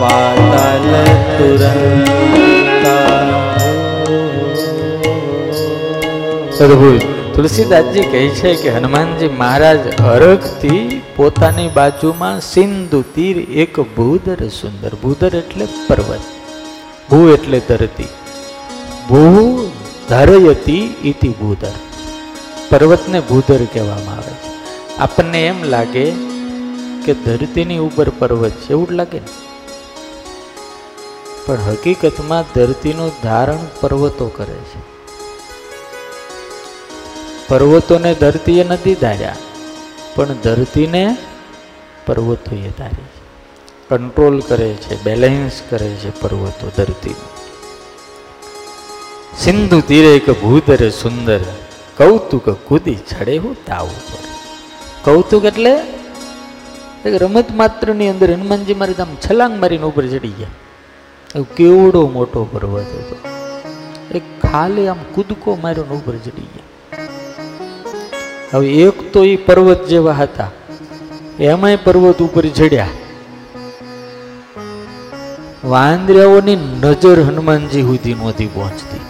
[0.00, 0.92] પાતાલ
[1.32, 3.16] તુરંતા
[6.64, 7.02] અદભુત
[7.34, 9.82] તુલસીદાસજી કહે છે કે હનુમાનજી મહારાજ
[10.12, 10.84] અરખથી
[11.16, 16.24] પોતાની બાજુમાં સિંધુ તીર એક ભૂદર સુંદર ભૂદર એટલે પર્વત.
[17.10, 18.08] ભૂ એટલે ધરતી.
[19.08, 19.70] ભૂ
[20.08, 21.74] ધરયતી ઇતિ ભૂધર.
[22.68, 24.50] પર્વતને ભૂધર કહેવામાં આવે છે.
[24.98, 26.06] આપણને એમ લાગે
[27.04, 29.32] કે ધરતીની ઉપર પર્વત છે, એવું જ લાગે ને?
[31.46, 34.80] પણ હકીકતમાં ધરતીનું ધારણ પર્વતો કરે છે.
[37.48, 39.36] પર્વતોને ધરતીએ નથી ધાર્યા,
[40.14, 41.04] પણ ધરતીને
[42.06, 43.06] પર્વતોએ ધારી
[43.90, 47.30] કંટ્રોલ કરે છે, બેલેન્સ કરે છે પર્વતો ધરતીનું.
[49.38, 51.40] સિંધુ તીરે એક ભૂધર, સુંદર,
[51.96, 54.18] કૌતુક, કૂદી ચડે હું તાવ ઉપર.
[55.04, 55.76] કૌતુક એટલે
[57.06, 60.48] એક રમત માત્રની અંદર હનુમાનજી મારી આમ છલાંગ મારીને ઉપર ચડી ગયા.
[61.34, 63.16] એવું કેવડો મોટો પર્વત હતો.
[64.14, 67.06] એક ખાલી આમ કૂદકો માર્યો ને ઉપર ચડી ગયા.
[68.52, 70.50] હવે એક તો એ પર્વત જેવા હતા.
[71.40, 72.88] એમાંય પર્વત ઉપર ચડ્યા.
[75.64, 79.00] વાંદરાઓની નજર હનુમાનજી સુધી નહોતી પહોંચતી.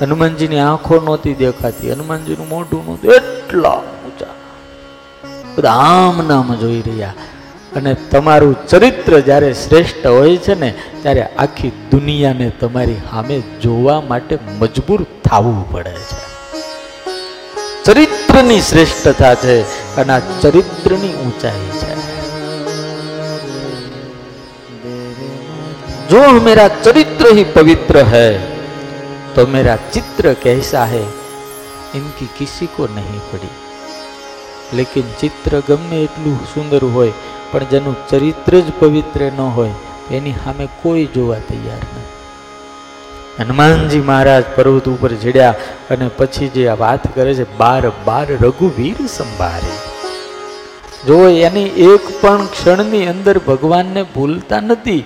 [0.00, 1.92] હનુમાનજીની આંખો નહોતી દેખાતી.
[1.92, 3.14] હનુમાનજીનું મોઢું નહોતું.
[3.14, 4.26] એટલા ઊંચા.
[5.58, 7.14] બધા આમ નામ જોઈ રહ્યા.
[7.76, 14.38] અને તમારું ચરિત્ર જ્યારે શ્રેષ્ઠ હોય છે ને, ત્યારે આખી દુનિયાને તમારી સામે જોવા માટે
[14.58, 16.28] મજબૂર થવું પડે છે.
[17.84, 19.62] ચરિત્રની શ્રેષ્ઠતા છે
[19.96, 21.98] અને આ ચરિત્રની ઊંચાઈ છે.
[26.09, 28.29] जो मेरा चरित्र ही पवित्र है
[29.35, 31.03] तो मेरा चित्र कैसा है
[31.95, 33.51] इनकी किसी को नहीं पड़ी
[34.73, 37.13] लेकिन ચિત્ર ગમે એટલું સુંદર હોય
[37.51, 39.75] પણ જેનું ચરિત્ર જ પવિત્ર ન હોય
[40.11, 42.09] એની સામે કોઈ જોવા તૈયાર નથી
[43.37, 45.55] હનુમાનજી મહારાજ પર્વત ઉપર ચડ્યા
[45.89, 49.75] અને પછી જે આ વાત કરે છે બાર બાર રઘુવીર સંભાળે
[51.03, 55.01] જો એની એક પણ ક્ષણની અંદર ભગવાનને ભૂલતા નથી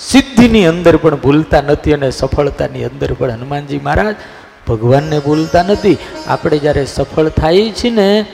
[0.00, 4.16] સિદ્ધિની અંદર પણ ભૂલતા નથી અને સફળતાની અંદર પણ હનુમાનજી મહારાજ
[4.68, 5.98] ભગવાનને ભૂલતા નથી.
[6.26, 8.26] આપણે જ્યારે સફળ થાય છે ને,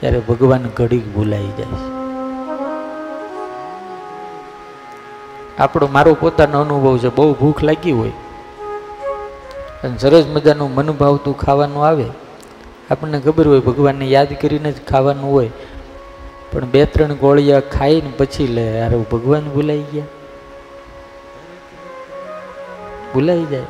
[0.00, 1.66] ત્યારે ભગવાન ઘડીક ભૂલાઈ જાય.
[5.58, 8.10] આપણો મારો પોતાનો અનુભવ છે, બહુ ભૂખ લાગી હોય.
[9.84, 12.04] અને સરસ મજાનું મન ભાવતું ખાવાનું આવે.
[12.90, 15.50] આપણને ખબર હોય, ભગવાનને યાદ કરીને જ ખાવાનું હોય.
[16.52, 20.04] પણ બે ત્રણ ગોળિયા ખાઈને પછી લે યાર ભગવાન ભૂલાઈ ગયા.
[23.14, 23.62] ભૂલાઈ જાય.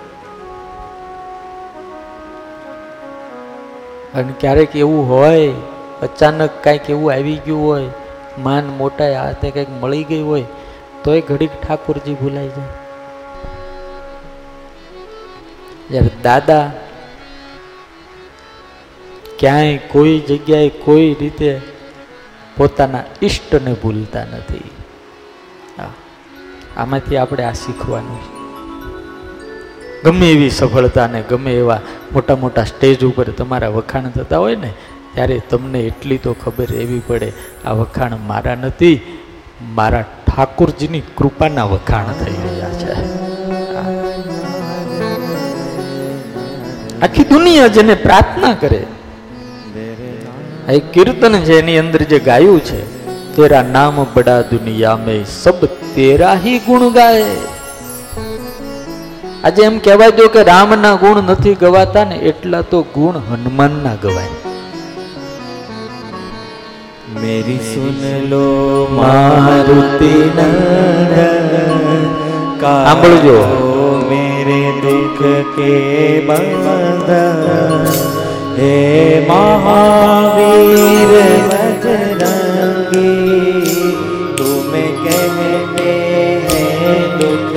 [4.14, 5.52] અને ક્યારેક એવું હોય,
[6.02, 7.88] અચાનક કાંઈક એવું આવી ગયું હોય,
[8.38, 10.44] માન મોટા હાથે કંઈક મળી ગઈ હોય,
[11.04, 12.68] તોય ઘડીક ઠાકોરજી ભૂલાઈ જાય.
[15.90, 16.72] જ્યારે દાદા,
[19.38, 21.60] ક્યાંય કોઈ જગ્યાએ કોઈ રીતે
[22.56, 24.70] પોતાના ઈષ્ટને ભૂલતા નથી.
[26.76, 28.41] આમાંથી આપણે આ શીખવાનું છે.
[30.04, 31.80] ગમે એવી સફળતા ને ગમે એવા
[32.14, 34.70] મોટા મોટા સ્ટેજ ઉપર તમારા વખાણ થતા હોય ને,
[35.14, 37.28] ત્યારે તમને એટલી તો ખબર એવી પડે,
[37.66, 38.96] આ વખાણ મારા નથી,
[39.74, 42.92] મારા ઠાકોરજીની કૃપાના વખાણ થઈ રહ્યા છે.
[47.02, 48.82] આખી દુનિયા જેને પ્રાર્થના કરે
[50.68, 52.82] એક કીર્તન છે એની અંદર જે ગાયું છે,
[53.36, 55.60] તેરા નામ બડા દુનિયા મેં સબ
[55.96, 56.36] તેરા
[56.66, 57.32] ગુણ ગાય.
[59.44, 64.34] આજે એમ કહેવાય જો કે રામના ગુણ નથી ગવાતા ને એટલા તો ગુણ હનુમાનના ગવાય.
[67.22, 67.98] મેરી સુન
[68.30, 68.44] લો
[68.92, 70.12] મારુતિ
[72.62, 73.38] સાંભળજો
[74.10, 75.22] મેરે દુઃખ
[75.56, 75.72] કે
[76.20, 77.10] બંધ
[78.58, 78.72] હે
[79.28, 81.12] મહાવીર
[81.82, 83.04] બજરંગી
[84.36, 85.90] તુમે કહેતે
[86.46, 86.62] હે
[87.20, 87.51] દુઃખ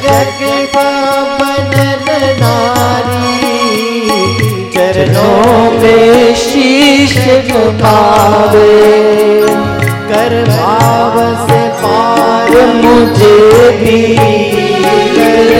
[0.00, 1.74] જગી પાવન
[2.40, 3.48] નારી
[4.72, 5.30] ચરણો
[5.76, 5.94] મે
[6.40, 8.70] શીશ ઝુકાવે
[10.08, 13.34] કર ભાવ સે પાર મુજે
[13.80, 14.30] ભી
[15.16, 15.52] કર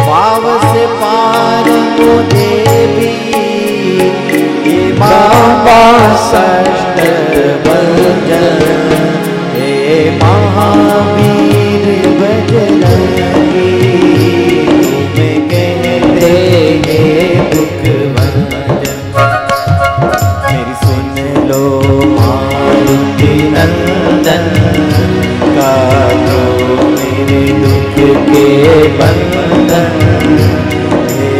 [0.00, 1.66] ભાવ સે પાર
[1.96, 2.54] મુજે
[2.94, 4.20] ભી
[5.00, 7.04] બાબા સષ્ટ
[7.64, 8.64] ભજન
[9.54, 9.70] હે
[10.16, 11.39] મહાવીર
[28.30, 28.46] के
[28.98, 29.96] बंधन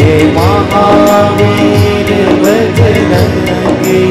[0.00, 2.10] हे महावीर
[2.42, 4.04] बजरंगी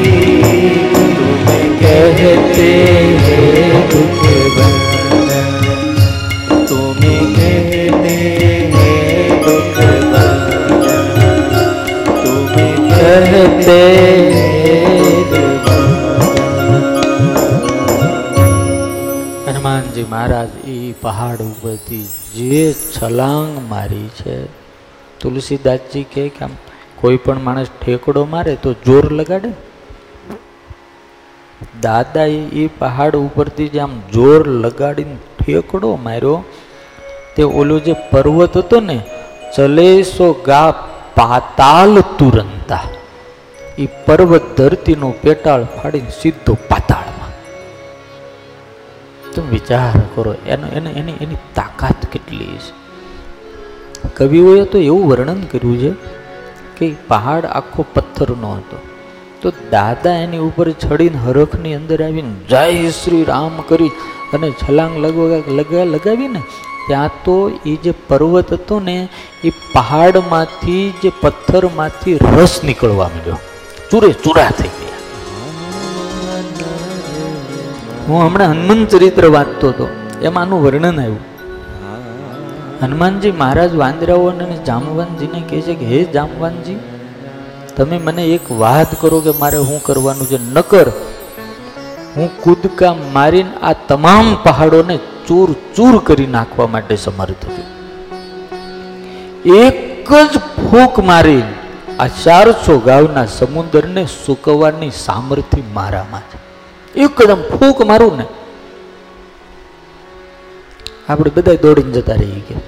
[0.94, 1.46] तुम
[1.80, 2.70] कहते
[3.20, 4.22] हैं दुख
[4.56, 5.58] बंधन
[6.68, 7.00] तुम
[7.36, 8.16] कहते
[8.74, 9.78] हैं दुख
[10.08, 11.02] बंधन
[12.16, 12.54] तुम
[12.92, 13.80] कहते
[19.46, 20.59] હનુમાનજી મહારાજ
[21.02, 24.36] પહાડ ઉપરથી જે છલાંગ મારી છે.
[25.20, 26.54] તુલસીદાસજી કહે કે આમ
[27.00, 29.50] કોઈ પણ માણસ ઠેકડો મારે તો જોર લગાડે?
[31.80, 32.26] દાદા
[32.62, 36.36] એ પહાડ ઉપરથી જે આમ જોર લગાડીને ઠેકડો માર્યો,
[37.36, 38.98] તે ઓલો જે પર્વત હતો ને
[39.56, 40.70] ચલેસો ગા
[41.16, 42.84] પાતાલ તુરંતા.
[43.78, 47.09] એ પર્વત ધરતીનો પેટાળ ફાડીને સીધો પાતાળમાં
[49.34, 52.80] તમે વિચાર કરો, એનો, એને, એની એની તાકાત કેટલી છે?
[54.16, 55.90] કવિઓએ તો એવું વર્ણન કર્યું છે
[56.76, 58.78] કે પહાડ આખો પથ્થરનો હતો.
[59.42, 63.90] તો દાદા એની ઉપર ચડીને હરખની અંદર આવીને જય શ્રી રામ કરી
[64.32, 66.42] અને છલાંગ લગવા, લગા, લગાવીને
[66.88, 69.08] ત્યાં તો એ જે પર્વત હતો ને,
[69.44, 73.36] એ પહાડમાંથી જે પથ્થરમાંથી રસ નીકળવા માંડ્યો.
[73.90, 74.68] ચૂરે, ચૂરા થઈ
[78.10, 79.88] હું હમણાં હનુમાન ચરિત્ર વાંચતો હતો.
[80.22, 81.18] એમાં આનું વર્ણન આવ્યું.
[82.82, 86.80] હનુમાનજી મહારાજ વાંદરાઓ અને જામવાનજીને કહે છે કે, હે જામવાનજી
[87.76, 90.38] તમે મને એક વાત કરો કે મારે શું કરવાનું છે.
[90.54, 90.88] નકર
[92.16, 94.98] હું કૂદકા મારીને આ તમામ પહાડોને
[95.28, 97.66] ચૂર ચૂર કરી નાખવા માટે સમર્થ છું.
[99.56, 101.42] એક જ ફૂંક મારી
[101.98, 106.49] આ ચારસો ગાવના સમુદ્રને સુકવવાની સામર્થ્ય મારામાં છે.
[106.94, 108.24] એકદમ ફૂંક મારું ને.
[111.08, 112.66] આપણે બધા દોડીને જતા રહી ગયા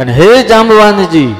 [0.00, 1.34] અને હે જાંબવાનજી,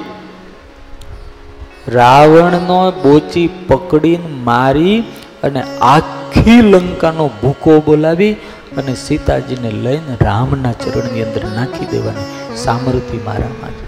[1.88, 5.01] રાવણનો બોચી પકડીને મારી
[5.42, 8.32] અને આખી લંકાનો ભૂકો બોલાવી
[8.76, 13.84] અને સીતાજીને લઈને રામના ચરણની અંદર નાખી દેવાની સામર્થ્ય મારામાં છે.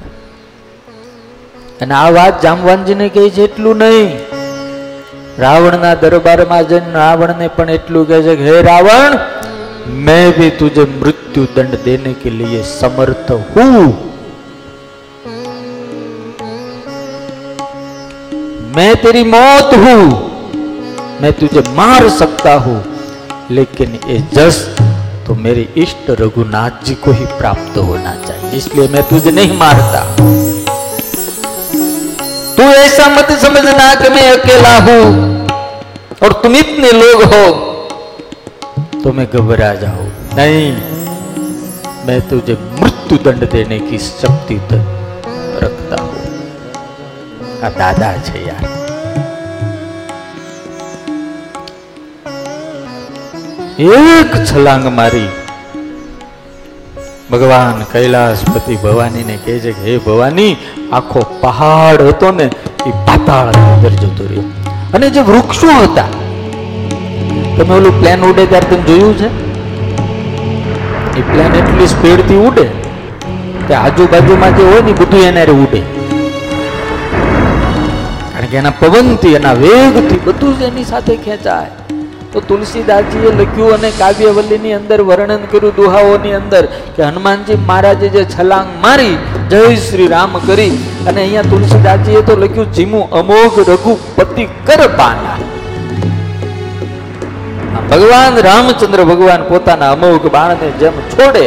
[1.81, 4.36] અને આ વાત જામવાનજીને કહે છે, એટલું નહીં.
[5.40, 9.20] રાવણના દરબારમાં જઈને રાવણને પણ એટલું કહે છે કે હે રાવણ
[9.84, 13.86] मैं भी तुझे मृत्यु दंड देने के लिए समर्थ हूं
[18.76, 20.04] मैं तेरी मौत हूं
[21.22, 22.78] मैं तुझे मार सकता हूं
[23.52, 24.64] लेकिन ये जस
[25.28, 30.06] तो मेरे इष्ट रघुनाथ जी को ही प्राप्त होना चाहिए इसलिए मैं तुझे नहीं मारता
[32.58, 35.04] तू ऐसा मत समझना कि मैं अकेला हूं
[36.24, 37.44] और तुम इतने लोग हो
[39.04, 40.66] तो मैं घबरा जाऊं नहीं
[42.08, 45.30] मैं तुझे मृत्यु दंड देने की शक्ति तक
[45.64, 46.22] रखता हूं
[47.62, 48.66] આ દાદા છે યાર
[53.98, 55.28] એક છલાંગ મારી
[57.31, 60.57] ભગવાન કૈલાસપતિ ભવાનીને કહે છે કે, હે ભવાની,
[60.93, 62.45] આખો પહાડ હતો ને,
[62.87, 64.43] એ પાતાળ અંદર જતો રહ્યો.
[64.95, 66.05] અને જે વૃક્ષો હતા,
[67.57, 69.27] તમે ઓલું પ્લેન ઉડે ત્યારે તમે જોયું છે?
[71.19, 72.63] એ પ્લેન એટલી સ્પીડથી ઉડે
[73.69, 75.81] કે આજુબાજુમાં જે હોય ને બધું એને ઉડે.
[78.33, 81.86] કારણ કે એના પવનથી, એના વેગથી બધું જ એની સાથે ખેંચાય.
[82.37, 86.65] તો તુલસીદાસજીએ લખ્યું અને કાવ્યવલ્લીની અંદર વર્ણન કર્યું દુહાઓની અંદર
[86.97, 89.15] કે હનુમાનજી મહારાજે જે છલાંગ મારી,
[89.53, 90.75] જય શ્રી રામ કરી.
[91.09, 95.39] અને અહીંયા તુલસીદાસજીએ તો લખ્યું, જીમું અમોઘ રઘુપતિ કર પાના
[97.91, 101.45] ભગવાન રામચંદ્ર ભગવાન પોતાના અમોઘ બાણને જેમ છોડે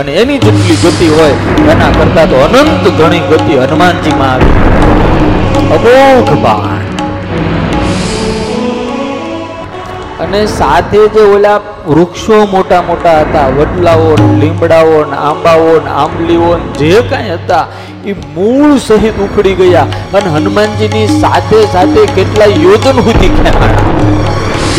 [0.00, 1.36] અને એની જેટલી ગતિ હોય,
[1.72, 4.54] એના કરતા તો અનંત ઘણી ગતિ હનુમાનજીમાં આવી.
[5.76, 6.69] અમોઘ બાણ.
[10.22, 11.56] અને સાથે જે ઓલા
[11.86, 14.10] વૃક્ષો મોટા મોટા હતા, વડલાઓ
[14.40, 17.64] લીમડાઓ ને આંબાઓ ને આંબલીઓ જે કાંઈ હતા,
[18.10, 19.88] એ મૂળ સહિત ઉખડી ગયા
[20.20, 23.74] અને હનુમાનજીની સાથે સાથે કેટલા યોજન સુધી ખેંચાણા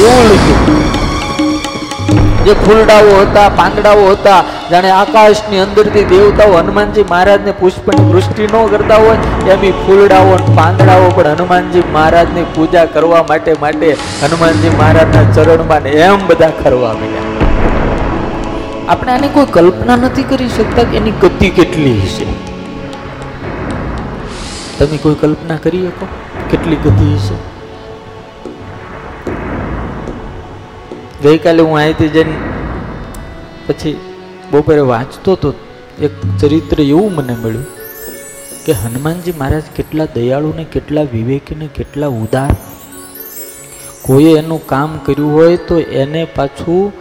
[0.02, 1.01] એવું લખ્યું
[2.46, 8.96] જે ફૂલડાઓ હતા, પાંદડાઓ હતા, જાણે આકાશની અંદરથી દેવતાઓ હનુમાનજી મહારાજને પુષ્પની વૃષ્ટિ ન કરતા
[8.96, 9.18] હોય,
[9.50, 16.52] એમ ફૂલડાઓ પાંદડાઓ પણ હનુમાનજી મહારાજની પૂજા કરવા માટે માટે હનુમાનજી મહારાજના ચરણમાં એમ બધા
[16.64, 17.28] ખરવા મળ્યા.
[18.90, 22.26] આપણે આની કોઈ કલ્પના નથી કરી શકતા કે એની ગતિ કેટલી હશે.
[24.80, 26.08] તમે કોઈ કલ્પના કરી શકો?
[26.52, 27.51] કેટલી ગતિ હશે?
[31.24, 32.36] ગઈકાલે હું અહીંથી જઈને
[33.68, 33.98] પછી
[34.52, 35.54] બપોરે વાંચતો તો
[36.02, 37.66] એક ચરિત્ર એવું મને મળ્યું
[38.66, 42.56] કે હનુમાનજી મહારાજ કેટલા દયાળુ ને કેટલા વિવેકી ને કેટલા ઉદાર.
[44.02, 46.94] કોઈએ એનું કામ કર્યું હોય તો એને પાછું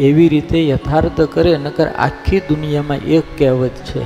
[0.00, 4.02] એવી રીતે યથાર્થ કરે, નકર આખી દુનિયામાં એક કહેવત છે.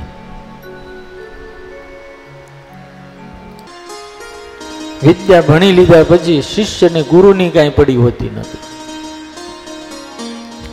[5.07, 8.72] વિદ્યા ભણી લીધા પછી શિષ્યને ગુરુની કાંઈ પડી હોતી નથી.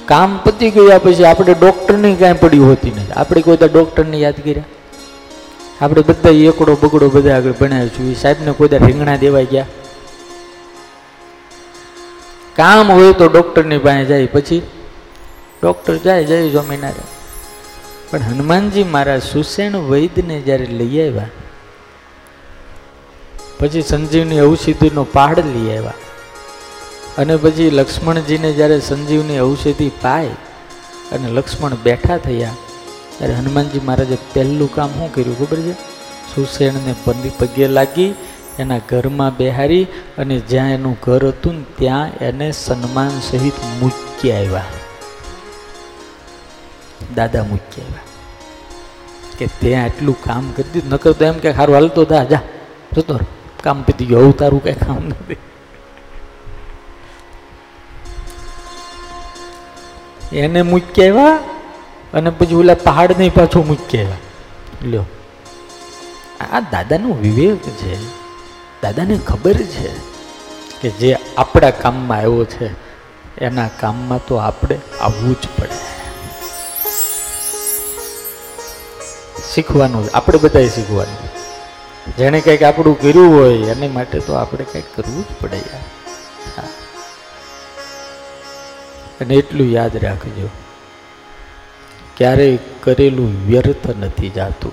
[0.09, 3.13] કામ પતી ગયા પછી આપણે ડૉક્ટરની કાંઈ પડી હોતી નથી.
[3.13, 4.67] આપણે કોઈ ડૉક્ટરને યાદ કર્યા
[5.81, 9.67] આપણે બધા એકડો બગડો બધા આગળ ભણાવ્યું છું એ સાહેબને કોઈ રીંગણા દેવા ગયા?
[12.55, 14.25] કામ હોય તો ડૉક્ટરની પાસે જાય.
[14.27, 14.61] પછી
[15.61, 17.09] ડૉક્ટર જાય જય સ્વામિનારાયણ?
[18.11, 21.29] પણ હનુમાનજી મારા સુસેણ વૈદને જ્યારે લઈ આવ્યા,
[23.59, 25.97] પછી સંજીવની ઔષધિનો પહાડ લઈ આવ્યા
[27.19, 30.33] અને પછી લક્ષ્મણજીને જ્યારે સંજીવની ઔષધિ પાય
[31.11, 32.53] અને લક્ષ્મણ બેઠા થયા,
[33.17, 35.73] ત્યારે હનુમાનજી મહારાજે પહેલું કામ શું કર્યું ખબર છે?
[36.31, 36.93] સુસેણને
[37.39, 38.09] પગે લાગી,
[38.59, 44.69] એના ઘરમાં બેહારી અને જ્યાં એનું ઘર હતું ને ત્યાં એને સન્માન સહિત મૂકી આવ્યા.
[47.15, 48.07] દાદા મૂકી આવ્યા.
[49.37, 50.91] કે ત્યાં આટલું કામ કરી દીધું.
[50.91, 52.43] નકર તો એમ કે સારું હાલતો દા જા
[52.95, 53.19] જતો.
[53.63, 55.37] કામ પતી ગયું તારું કાંઈ કામ નથી.
[60.33, 61.39] એને મૂકી આવ્યા
[62.13, 64.17] અને પછી ઓલા પહાડને પાછું મૂકી આવ્યા
[64.85, 65.05] લ્યો.
[66.51, 68.03] આ દાદાનો વિવેક છે.
[68.81, 69.87] દાદાને ખબર છે
[70.81, 72.69] કે જે આપણા કામમાં આવ્યો છે,
[73.37, 75.99] એના કામમાં તો આપણે આવવું જ પડે.
[79.53, 81.29] શીખવાનું આપણે બધાએ શીખવાનું.
[82.17, 85.81] જેણે કંઈક આપણું કર્યું હોય, એની માટે તો આપણે કંઈક કરવું જ પડે યાર.
[89.21, 90.49] અને એટલું યાદ રાખજો,
[92.17, 94.71] ક્યારેય કરેલું વ્યર્થ નથી જાતું.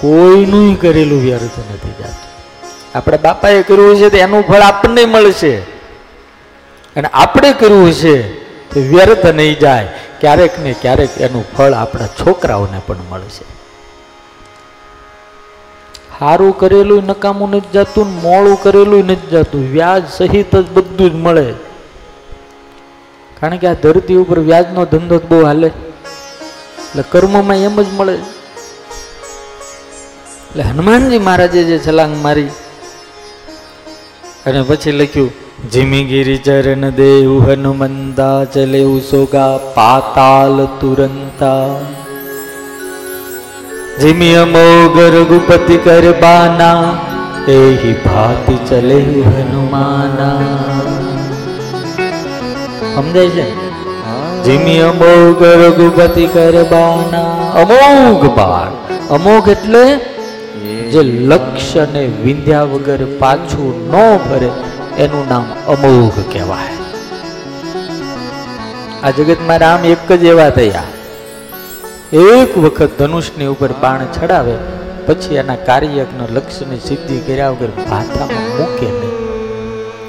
[0.00, 2.30] કોઈનું કરેલું વ્યર્થ નથી જાતું.
[2.98, 5.56] આપણા બાપાએ કર્યું છે તો એનું ફળ આપણને મળશે.
[6.96, 9.88] અને આપણે કર્યું છે તો વ્યર્થ નહીં જાય.
[10.20, 13.44] ક્યારેક ને ક્યારેક એનું ફળ આપણા છોકરાઓને પણ મળશે.
[16.18, 19.72] સારું કરેલું નકામું નથી જતું, મોડું કરેલું નથી જતું.
[19.72, 21.54] વ્યાજ સહિત જ બધું જ મળે.
[23.40, 25.68] કારણ કે આ ધરતી ઉપર વ્યાજનો ધંધો બહુ હાલે.
[25.68, 28.16] એટલે કર્મમાં એમ જ મળે.
[30.48, 32.52] એટલે હનુમાનજી મહારાજે જે છલાંગ મારી,
[34.46, 35.32] અને પછી લખ્યું,
[35.72, 41.68] જીમી ગિરી ચરણ દેવ હનુમંતા ચલે સોગા પાતાલ તુરંતા.
[44.00, 46.82] જીમી અમોઘ રઘુપતિ કરબાના,
[47.56, 50.73] એહી ભાતિ ચલે હનુમાના.
[52.94, 53.74] સમજાય છે?
[54.44, 58.72] જીમી અમોઘ રઘુપતિ કર બાના અમોઘ બાણ
[59.10, 59.96] અમોઘ એટલે
[60.90, 64.50] જે લક્ષ્ય ને વિંધ્યા વગર પાછું ન ફરે
[64.98, 66.74] એનું નામ અમોઘ કહેવાય.
[69.02, 70.82] આ જગતમાં રામ એક જ એવા થયા.
[72.12, 74.54] એક વખત ધનુષની ઉપર બાણ ચડાવે
[75.06, 79.14] પછી એના કાર્યજ્ઞ લક્ષ્યની સિદ્ધિ કર્યા વગર ભાથામાં મૂકે નહીં.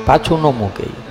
[0.05, 1.04] પાછું ન મૂકે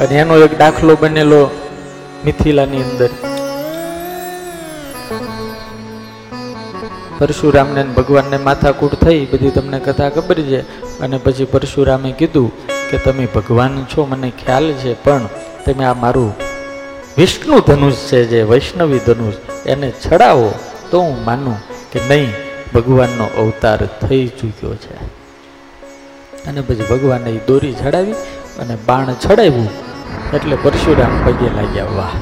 [0.00, 1.50] અને એનો એક દાખલો બનેલો
[2.24, 3.08] મિથિલાની અંદર.
[7.18, 10.60] પરશુરામને ભગવાનને માથાકૂટ થઈ બધી તમને કથા ખબર છે.
[11.00, 12.52] અને પછી પરશુરામે કીધું
[12.90, 15.28] કે તમે ભગવાન છો, મને ખ્યાલ છે, પણ
[15.66, 16.34] તમે આ મારું
[17.18, 19.34] વિષ્ણુ ધનુષ છે, જે વૈષ્ણવી ધનુષ,
[19.66, 20.54] એને છડાવો
[20.90, 21.56] તો હું માનું
[21.92, 22.32] કે નહીં,
[22.74, 25.22] ભગવાનનો અવતાર થઈ ચૂક્યો છે.
[26.48, 28.14] અને પછી ભગવાને દોરી ચડાવી
[28.58, 29.70] અને બાણ ચડાવ્યું
[30.34, 32.14] એટલે પરશુરામ પગે લાગ્યા, વાહ.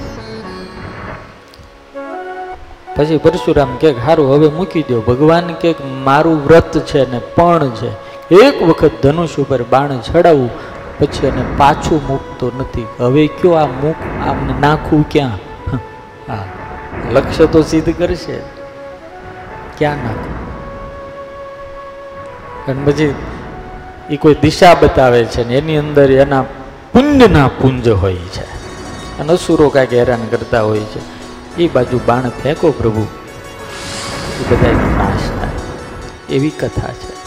[2.96, 5.74] પછી પરશુરામ કે સારું હવે મૂકી દો ભગવાન કે,
[6.04, 7.90] મારું વ્રત છે ને પણ છે.
[8.34, 10.50] એક વખત ધનુષ ઉપર બાણ ચડાવવું
[10.98, 12.86] પછી એને પાછું મૂકતો નથી.
[13.00, 13.96] હવે કયો આ મૂક?
[14.28, 15.38] આમને નાખવું ક્યાં?
[16.28, 16.44] હા,
[17.12, 18.38] લક્ષ્ય તો સિદ્ધ કરશે.
[19.78, 20.40] ક્યાં નાખવું
[22.66, 23.14] અને પછી
[24.10, 26.42] એ કોઈ દિશા બતાવે છે ને એની અંદર એના
[26.92, 28.42] પુંજના પુંજ હોય છે.
[29.18, 31.00] અને અસુરો કાંઈક હેરાન કરતા હોય છે.
[31.56, 33.06] એ બાજુ બાણ ફેંકો પ્રભુ.
[34.40, 36.34] એ બધા નાશ થાય.
[36.34, 37.20] એવી કથા છે.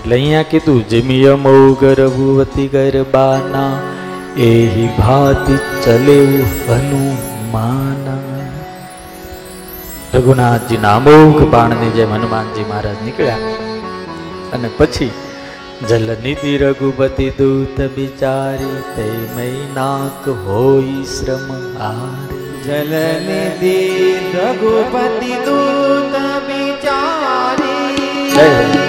[0.00, 3.80] એટલે અહીંયા કીધું જમિયમૌ ગર્ભવતી ગરબાના
[4.36, 8.18] એહી ભાતિ ચલેવ હનુમાના
[10.14, 13.36] રઘુનાથજીના અમોઘ બાણની જેમ હનુમાનજી મહારાજ નીકળ્યા.
[14.52, 15.10] અને પછી
[15.86, 19.06] જલનિધિ રઘુપતિ દૂત બિચારી તે
[19.74, 23.76] નાક હોય શ્રમ હારી જલનિધિ
[24.34, 26.18] રઘુપતિ દૂત
[26.48, 27.94] બિચારી
[28.34, 28.88] જય હો.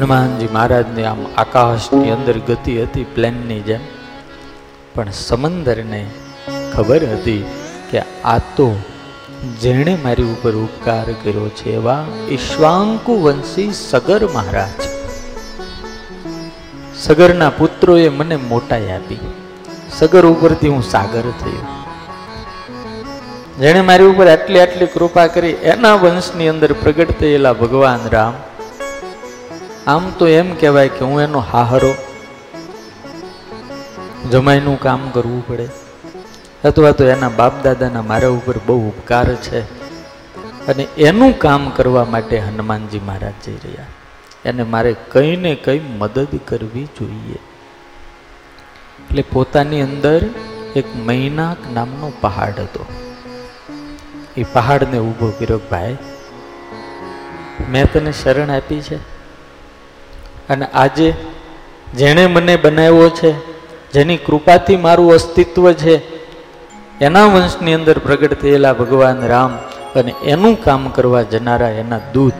[0.00, 3.80] હનુમાનજી મહારાજની આમ આકાશની અંદર ગતિ હતી, પ્લેનની જેમ.
[4.94, 6.06] પણ સમંદરને
[6.76, 7.44] ખબર હતી
[7.90, 8.76] કે આ તો
[9.60, 13.32] જેણે મારી ઉપર ઉપકાર કર્યો છે એવા ઈશ્વાંકુ
[13.72, 14.80] સગર મહારાજ.
[16.96, 19.18] સગરના પુત્રોએ મને મોટાઈ આપી.
[19.98, 21.66] સગર ઉપરથી હું સાગર થયો.
[23.60, 28.32] જેણે મારી ઉપર આટલી આટલી કૃપા કરી, એના વંશની અંદર પ્રગટ થયેલા ભગવાન રામ
[29.90, 31.92] આમ તો એમ કહેવાય કે હું એનો હાહરો
[34.30, 35.68] જમાઈનું કામ કરવું પડે.
[36.64, 39.60] અથવા તો એના બાપ દાદાના મારા ઉપર બહુ ઉપકાર છે.
[40.66, 43.86] અને એનું કામ કરવા માટે હનુમાનજી મહારાજ જઈ રહ્યા.
[44.44, 47.38] એને મારે કંઈ ને કંઈ મદદ કરવી જોઈએ.
[49.00, 50.20] એટલે પોતાની અંદર
[50.76, 52.86] એક મૈનાક નામનો પહાડ હતો.
[54.36, 55.96] એ પહાડને ઊભો કર્યો ભાઈ,
[57.70, 59.09] મેં તને શરણ આપી છે.
[60.52, 61.08] અને આજે
[61.98, 63.30] જેણે મને બનાવ્યો છે,
[63.94, 65.94] જેની કૃપાથી મારું અસ્તિત્વ છે,
[67.00, 69.52] એના વંશની અંદર પ્રગટ થયેલા ભગવાન રામ
[69.98, 72.38] અને એનું કામ કરવા જનારા એના દૂત,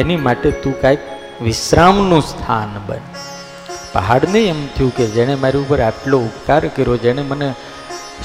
[0.00, 1.02] એની માટે તું કાંઈક
[1.46, 3.02] વિશ્રામનું સ્થાન બન.
[3.92, 7.48] પહાડને એમ થયું કે જેણે મારી ઉપર આટલો ઉપકાર કર્યો, જેણે મને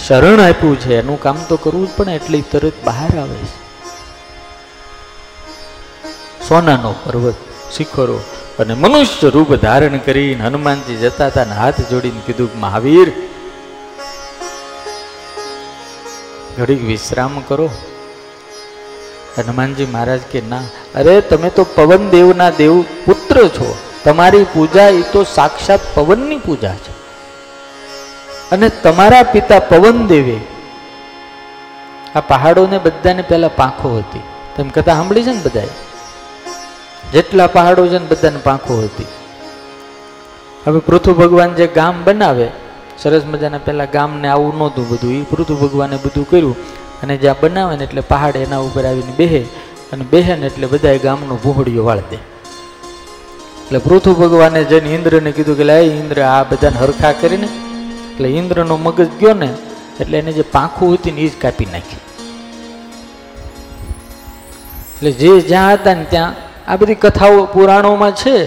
[0.05, 3.57] શરણ આપ્યું છે, એનું કામ તો કરવું જ પણ એટલી તરત બહાર આવે છે.
[6.47, 7.37] સોનાનો પર્વત,
[7.75, 8.17] શિખરો
[8.59, 13.13] અને મનુષ્ય રૂપ ધારણ કરીને હનુમાનજી જતા હતા ને હાથ જોડીને કીધું મહાવીર,
[16.57, 17.69] ઘડીક વિશ્રામ કરો.
[19.37, 20.57] હનુમાનજી મહારાજ કે, ના.
[20.95, 23.77] અરે, તમે તો પવન દેવના દેવ પુત્ર છો.
[24.03, 26.91] તમારી પૂજા એ તો સાક્ષાત પવનની પૂજા છે.
[28.51, 30.39] અને તમારા પિતા પવન દેવે.
[32.15, 34.19] આ પહાડોને બધાને પહેલા પાંખો હતી.
[34.57, 35.67] તેમ કથા સાંભળી છે ને બધાએ?
[37.13, 39.09] જેટલા પહાડો છે ને બધાને પાંખો હતી.
[40.65, 42.47] હવે પૃથુ ભગવાન જે ગામ બનાવે,
[43.01, 45.13] સરસ મજાના પહેલા ગામને આવું નહોતું બધું.
[45.19, 46.55] એ પૃથુ ભગવાને બધું કર્યું
[47.03, 49.41] અને જ્યાં બનાવે ને એટલે પહાડ એના ઉપર આવીને બેહે
[49.93, 52.19] અને બેહે ને એટલે બધા ગામનો ભૂહડીઓ વાળ દે.
[53.65, 57.49] એટલે પૃથુ ભગવાને જઈને ઇન્દ્રને કીધું કે લાય ઇન્દ્ર, આ બધાને હરખા કરીને.
[58.11, 59.49] એટલે ઇન્દ્રનો મગજ ગયો ને,
[60.01, 62.01] એટલે એને જે પાંખું હતી ને એ જ કાપી નાખી.
[64.95, 66.33] એટલે જે જ્યાં હતા ને ત્યાં
[66.67, 68.37] આ બધી કથાઓ પુરાણોમાં છે.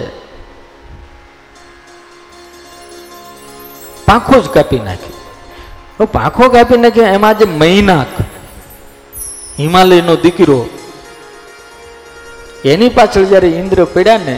[4.06, 5.16] પાંખો જ કાપી નાખી.
[6.12, 8.12] પાંખો કાપી નાખી એમાં જે મહિનાક
[9.58, 10.58] હિમાલયનો દીકરો,
[12.64, 14.36] એની પાછળ જ્યારે ઇન્દ્ર પડ્યા ને,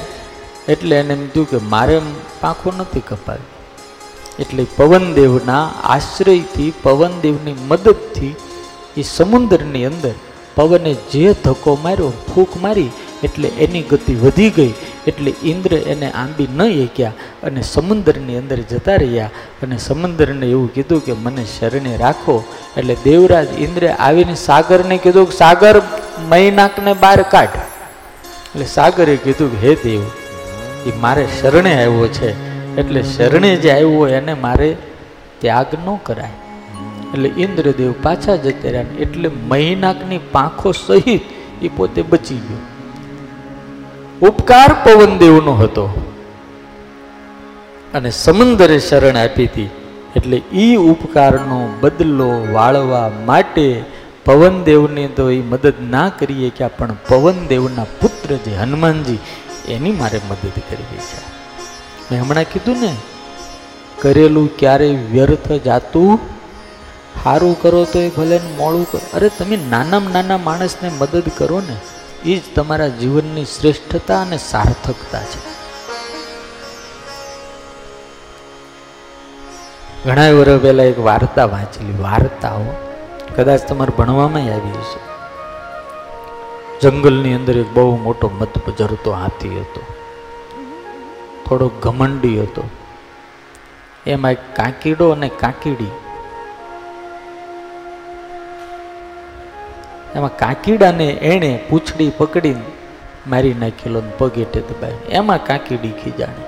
[0.68, 1.96] એટલે એને એમ થયું કે મારે
[2.40, 3.48] પાંખો નથી કપાવી
[4.38, 8.34] એટલે પવનદેવના આશ્રયથી, પવનદેવની મદદથી
[8.96, 10.14] એ સમુદ્રની અંદર
[10.56, 12.90] પવને જે ધક્કો માર્યો, ફૂંક મારી
[13.24, 14.74] એટલે એની ગતિ વધી ગઈ,
[15.06, 17.12] એટલે ઇન્દ્ર એને આંબી ન એક્યા
[17.42, 19.30] અને સમુદ્રની અંદર જતા રહ્યા.
[19.62, 22.36] અને સમુદ્રને એવું કીધું કે, મને શરણે રાખો.
[22.76, 25.74] એટલે દેવરાજ ઇન્દ્રે આવીને સાગરને કીધું કે, સાગર
[26.30, 27.58] મૈનાકને બહાર કાઢ.
[28.50, 30.04] એટલે સાગરે કીધું કે, હે દેવ,
[30.86, 32.30] એ મારે શરણે આવ્યો છે.
[32.76, 34.70] એટલે શરણે જે આવ્યો એને મારે
[35.40, 36.36] ત્યાગ ન કરાય.
[37.12, 41.22] એટલે ઇન્દ્રદેવ પાછા જતા રહ્યા એટલે મહિનાકની પાંખો સહિત
[41.62, 42.60] એ પોતે બચી ગયો.
[44.22, 46.12] ઉપકાર પવનદેવનો હતો.
[47.94, 49.70] અને સમંદરે શરણ આપી હતી.
[50.16, 53.84] એટલે એ ઉપકારનો બદલો વાળવા માટે
[54.24, 59.18] પવનદેવને તો એ મદદ ના કરીએ કે પણ પવનદેવના પુત્ર જે હનુમાનજી,
[59.68, 61.20] એની મારે મદદ કરવી છે.
[62.10, 62.96] મેં હમણાં કીધું ને,
[64.00, 66.18] કરેલું ક્યારેય વ્યર્થ જાતું
[67.24, 69.00] સારું કરો તો એ ભલે મોડું કરો.
[69.14, 71.76] અરે તમે નાનામાં નાના માણસને મદદ કરો ને
[72.24, 75.58] એ જ તમારા જીવનની શ્રેષ્ઠતા અને સાર્થકતા છે.
[80.04, 82.74] ઘણા વર્ષ પહેલા એક વાર્તા વાંચેલી, વાર્તાઓ
[83.36, 85.08] કદાચ તમારે ભણવામાં આવી હશે.
[86.80, 89.80] જંગલની અંદર એક બહુ મોટો મત પજરતો હાથી હતો.
[91.46, 92.70] થોડો ઘમંડી હતો.
[94.06, 95.90] એમાં એક કાંકીડો અને કાકીડી
[100.14, 102.60] એમાં કાકીડાને એણે પૂછડી પકડીને
[103.26, 106.44] મારી નાખેલો પગેટે પગે દબાવી એમાં કાકીડી ખીજાણે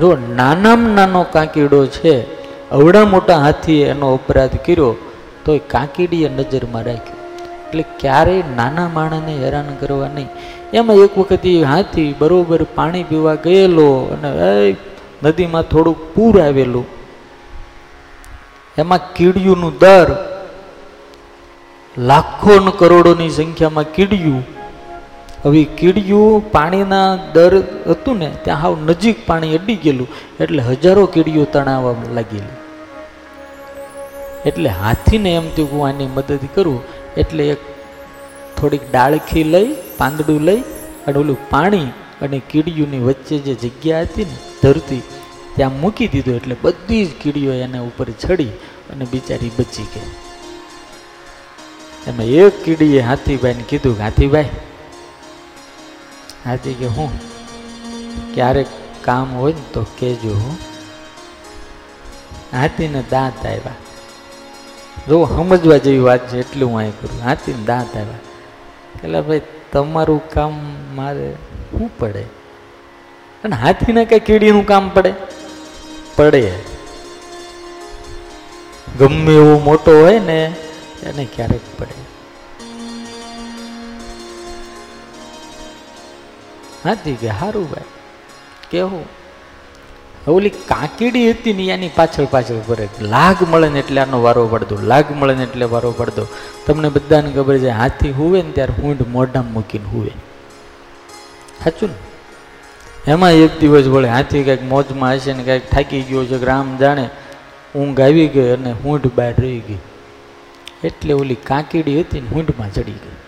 [0.00, 4.96] જો નાનામાં નાનો કાકીડો છે અવડા મોટા હાથીએ એનો અપરાધ કર્યો
[5.44, 7.16] તો એ કાકીડીએ નજરમાં રાખ્યો.
[7.66, 10.28] એટલે ક્યારેય નાના માણસને હેરાન કરવા નહીં.
[10.72, 14.76] એમાં એક વખત એ હાથી બરોબર પાણી પીવા ગયેલો અને
[15.22, 16.86] નદીમાં થોડુંક પૂર આવેલું.
[18.78, 20.33] એમાં કીડિયુંનું દર
[21.98, 24.44] લાખો કરોડોની સંખ્યામાં કીડિયું.
[25.44, 30.08] હવે કીડિયું પાણીના દર હતું ને, ત્યાં હાવ નજીક પાણી અડી ગયેલું.
[30.40, 32.42] એટલે હજારો કીડીઓ તણાવવા લાગેલી.
[34.46, 36.82] એટલે હાથીને એમ થયું હું આની મદદ કરું.
[37.16, 37.58] એટલે એક
[38.60, 40.60] થોડીક ડાળખી લઈ, પાંદડું લઈ,
[41.06, 41.86] અને ઓલું પાણી
[42.22, 45.02] અને કીડીઓની વચ્ચે જે જગ્યા હતી ને, ધરતી,
[45.56, 46.36] ત્યાં મૂકી દીધું.
[46.36, 48.48] એટલે બધી જ કીડીઓ એના ઉપર ચડી
[48.90, 50.23] અને બિચારી બચી ગઈ.
[52.06, 54.48] એમાં એક કીડીએ હાથીભાઈને કીધું કે, હાથીભાઈ,
[56.44, 57.10] હાથી કે હું?
[58.34, 58.66] ક્યારેક
[59.02, 60.58] કામ હોય ને તો કહેજો હું.
[62.52, 63.74] હાથીને દાંત આવ્યા
[65.08, 67.20] જો સમજવા જેવી વાત છે એટલું હું અહીં કરું.
[67.24, 68.18] હાથીને દાંત આવ્યા
[69.04, 69.40] એટલે ભાઈ,
[69.72, 70.52] તમારું કામ
[70.94, 71.32] મારે
[71.70, 72.22] શું પડે?
[73.44, 75.14] અને હાથીને કઈ કીડીનું કામ પડે?
[76.16, 76.52] પડે.
[78.98, 80.54] ગમે એવો મોટો હોય ને
[81.08, 81.96] એને ક્યારેક પડે.
[86.84, 87.92] હાથી કે સારું ભાઈ.
[88.70, 89.04] કેવું?
[90.28, 94.78] ઓલી કાકીડી હતી ને એની પાછળ પાછળ ફરે લાગ મળે ને એટલે આનો વારો પડતો
[94.82, 96.26] લાગ મળે ને એટલે વારો પડતો
[96.66, 100.12] તમને બધાને ખબર છે, હાથી હુવે ને ત્યારે હુંઢ મોઢામાં મૂકીને હુવે.
[101.64, 101.96] સાચું ને?
[103.12, 107.10] એમાં એક દિવસ વળે હાથી કંઈક મોજમાં હશે ને કંઈક થાકી ગયો છે રામ જાણે
[107.76, 109.82] ઊંઘ આવી ગઈ અને હુંઢ બહાર રહી ગઈ.
[110.88, 113.18] એટલે ઓલી કાંકીડી હતી ને હૂંઢમાં ચડી ગઈ.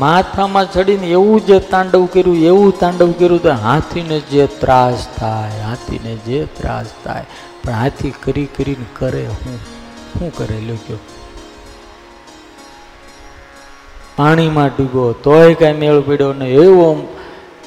[0.00, 6.12] માથામાં ચડીને એવું જે તાંડવ કર્યું, એવું તાંડવ કર્યું તો હાથીને જે ત્રાસ થાય, હાથીને
[6.26, 7.24] જે ત્રાસ થાય,
[7.62, 9.56] પણ હાથી કરી કરીને કરે હું
[10.10, 10.98] શું કરે લોકો
[14.16, 16.86] પાણીમાં ડૂબો તોય કાંઈ મેળ પડ્યો ને એવો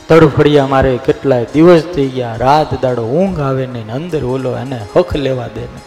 [0.07, 2.35] તડફડિયા મારે કેટલાય દિવસ થઈ ગયા.
[2.35, 5.81] રાત દાડો ઊંઘ આવે ને અંદર ઓલો એને હખ લેવા દે ને.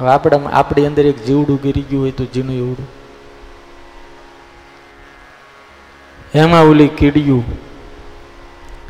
[0.00, 2.98] હવે આપણા આપણી અંદર એક જીવડું ગીરી ગયું હોય તો જીનું એવડું.
[6.34, 7.44] એમાં ઓલી કીડિયું.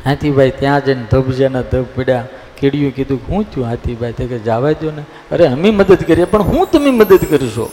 [0.05, 2.27] હાથીભાઈ ત્યાં જઈને ધબજાના ધબ પડ્યા.
[2.59, 5.03] કીડિયું કીધું હું થયું હાથીભાઈ કે જવા દો ને.
[5.31, 7.71] અરે અમે મદદ કરીએ, પણ હું તમે મદદ કરશો?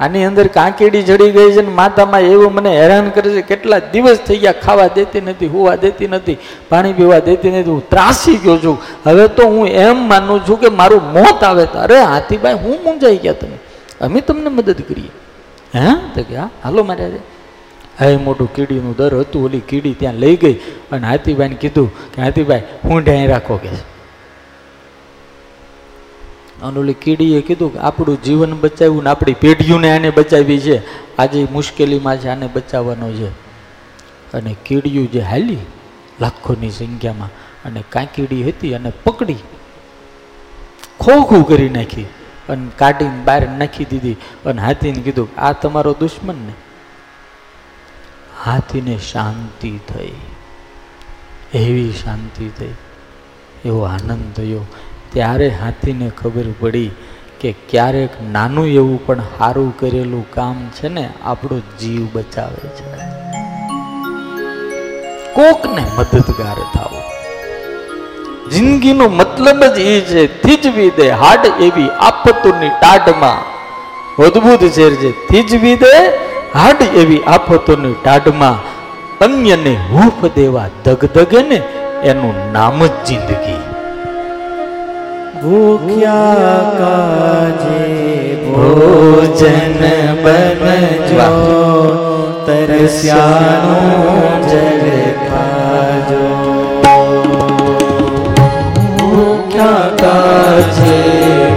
[0.00, 4.18] આની અંદર કાંકીડી ચડી ગઈ છે ને માતામાં એવું મને હેરાન કરે છે, કેટલા દિવસ
[4.26, 6.38] થઈ ગયા ખાવા દેતી નથી, હોવા દેતી નથી,
[6.68, 8.78] પાણી પીવા દેતી નથી, હું ત્રાસી ગયો છું.
[9.06, 13.16] હવે તો હું એમ માનું છું કે મારું મોત આવે તો, અરે હાથીભાઈ, હું મૂંઝાઈ
[13.16, 13.58] ગયા તમે?
[14.00, 15.10] અમે તમને મદદ કરીએ.
[15.74, 15.94] હે?
[16.14, 17.10] તો કે, હા, હાલો મારે
[17.98, 20.52] હવે મોટું કીડીનું દર હતું, ઓલી કીડી ત્યાં લઈ ગઈ
[20.92, 23.68] અને હાથીભાઈને કીધું કે, હાથીભાઈ હું ઢાઈ રાખો કે
[26.62, 30.82] અને ઓલી કીડીએ કીધું કે આપણું જીવન બચાવ્યું ને આપણી પેઢીઓને આને બચાવી છે.
[31.16, 33.28] આજે મુશ્કેલીમાં છે, આને બચાવવાનો છે.
[34.32, 35.58] અને કીડીયું જે હાલી
[36.20, 37.28] લાખોની સંખ્યામાં
[37.64, 39.34] અને કાંકીડી હતી અને પકડી
[41.00, 42.02] ખોખું કરી નાખી
[42.48, 46.52] અને કાઢીને બહાર નાખી દીધી અને હાથીને કીધું આ તમારો દુશ્મન ને.
[48.44, 50.12] હાથીને શાંતિ થઈ.
[51.54, 52.74] એવી શાંતિ થઈ.
[53.64, 54.66] એવો આનંદ થયો.
[55.12, 56.90] ત્યારે હાથીને ખબર પડી
[57.40, 62.86] કે ક્યારેક નાનું એવું પણ સારું કરેલું કામ છે ને, આપણો જીવ બચાવે છે.
[65.34, 67.04] કોકને મદદગાર થાવું
[68.52, 73.40] જિંદગીનો મતલબ જ એ છે, થીજવી દે હાડ એવી આફતોની ટાઢમાં.
[74.26, 75.92] અદભુત શેર છે થીજવી દે
[76.54, 78.58] હાડ એવી આફતોની ટાઢમાં.
[79.20, 81.58] અન્યને હૂફ દેવા ધગધગે ને,
[82.04, 83.60] એનું નામ જ જિંદગી.
[85.42, 87.82] ભૂખ્યા કાજે
[88.44, 89.82] ભોજન
[90.24, 91.28] બનજો
[92.46, 94.86] તરસ્યાનું જલ
[95.28, 96.24] ખાજો.
[98.98, 100.98] ભૂખ્યા કાજે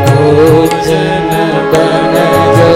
[0.05, 1.31] ભોજન
[1.71, 2.71] બનજો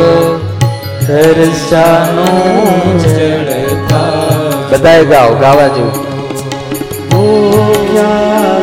[1.07, 3.51] તરસ્યાનું જળ
[3.89, 4.57] ખાજો.
[4.71, 5.97] બધાએ ગાઓ ગાવા જેવું.
[7.09, 8.54] ભૂખ્યા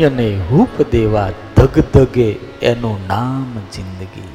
[0.07, 2.27] અન્યને હૂપ દેવા ધગધગે
[2.61, 4.33] એનું નામ જિંદગી.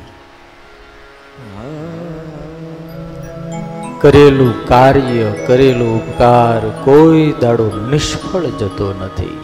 [4.01, 9.39] કરેલું કાર્ય, કરેલો ઉપકાર, કોઈ દાડો નિષ્ફળ જતો નથી.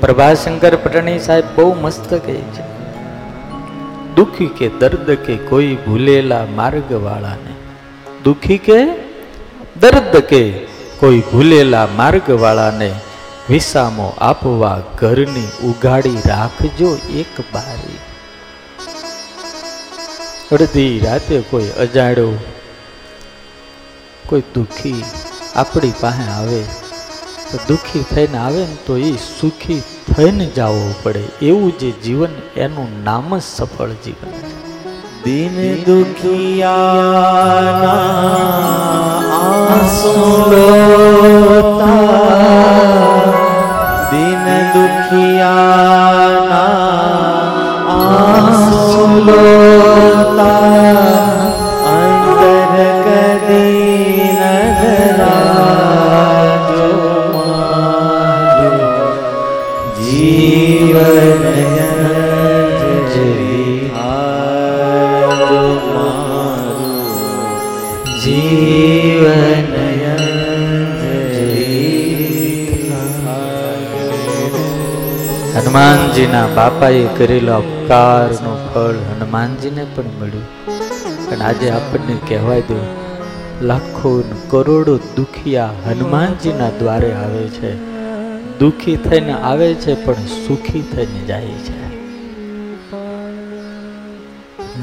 [0.00, 2.64] પ્રભાશંકર પટણી સાહેબ બહુ મસ્ત કહે છે,
[4.14, 7.54] દુખી કે દર્દ કે કોઈ ભૂલેલા માર્ગ વાળાને
[8.24, 8.78] દુખી કે
[9.80, 10.42] દર્દ કે
[11.00, 12.90] કોઈ ભૂલેલા માર્ગ વાળાને
[13.50, 17.98] વિસામો આપવા ઘરની ઉગાડી રાખજો એક બારી.
[20.52, 22.32] અડધી રાતે કોઈ અજાડો
[24.26, 25.04] કોઈ દુઃખી
[25.56, 26.62] આપણી પાસે આવે.
[27.52, 29.82] તો દુઃખી થઈને આવે ને તો એ સુખી
[30.14, 31.24] થઈને જવું પડે.
[31.42, 34.55] એવું જે જીવન એનું નામ જ સફળ જીવન છે.
[35.26, 36.76] દિન દુખિયાના
[39.38, 40.12] આંસુ
[40.50, 41.96] લોતા
[44.10, 44.44] દિન
[44.74, 46.06] દુખિયાના
[47.94, 49.02] આંસુ
[76.16, 80.66] હનુમાનજીના બાપાએ કરેલો અપકારનું ફળ હનુમાનજીને પણ મળ્યું.
[81.30, 82.96] અને આજે આપણને કહેવાય દો
[83.62, 87.76] લાખો કરોડો દુખિયા હનુમાનજીના દ્વારે આવે છે.
[88.58, 91.96] દુખી થઈને આવે છે, પણ સુખી થઈને જાય છે.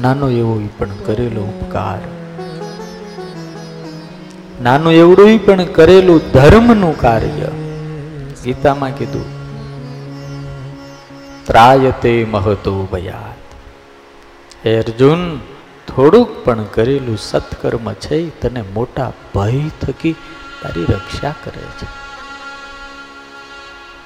[0.02, 1.98] નાનો એવો પણ કરેલો ઉપકાર.
[4.62, 7.48] નાનું એવડું પણ કરેલું ધર્મનું કાર્ય.
[8.44, 9.33] ગીતામાં કીધું
[11.46, 13.42] ત્રાયતે મહતો ભયાત
[14.66, 15.38] હે અર્જુન
[15.88, 20.12] થોડુંક પણ કરેલું સત્કર્મ છે તને મોટા ભય થકી
[20.62, 21.86] તારી રક્ષા કરે છે.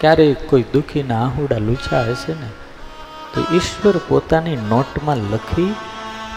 [0.01, 2.51] ક્યારેક કોઈ દુઃખીના આહુડા લૂછા હશે ને,
[3.35, 5.75] તો ઈશ્વર પોતાની નોટમાં લખી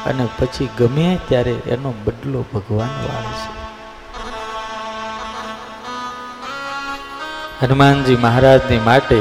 [0.06, 3.50] અને પછી ગમે ત્યારે એનો બદલો ભગવાન વાળશે
[7.66, 9.20] હનુમાનજી મહારાજની માટે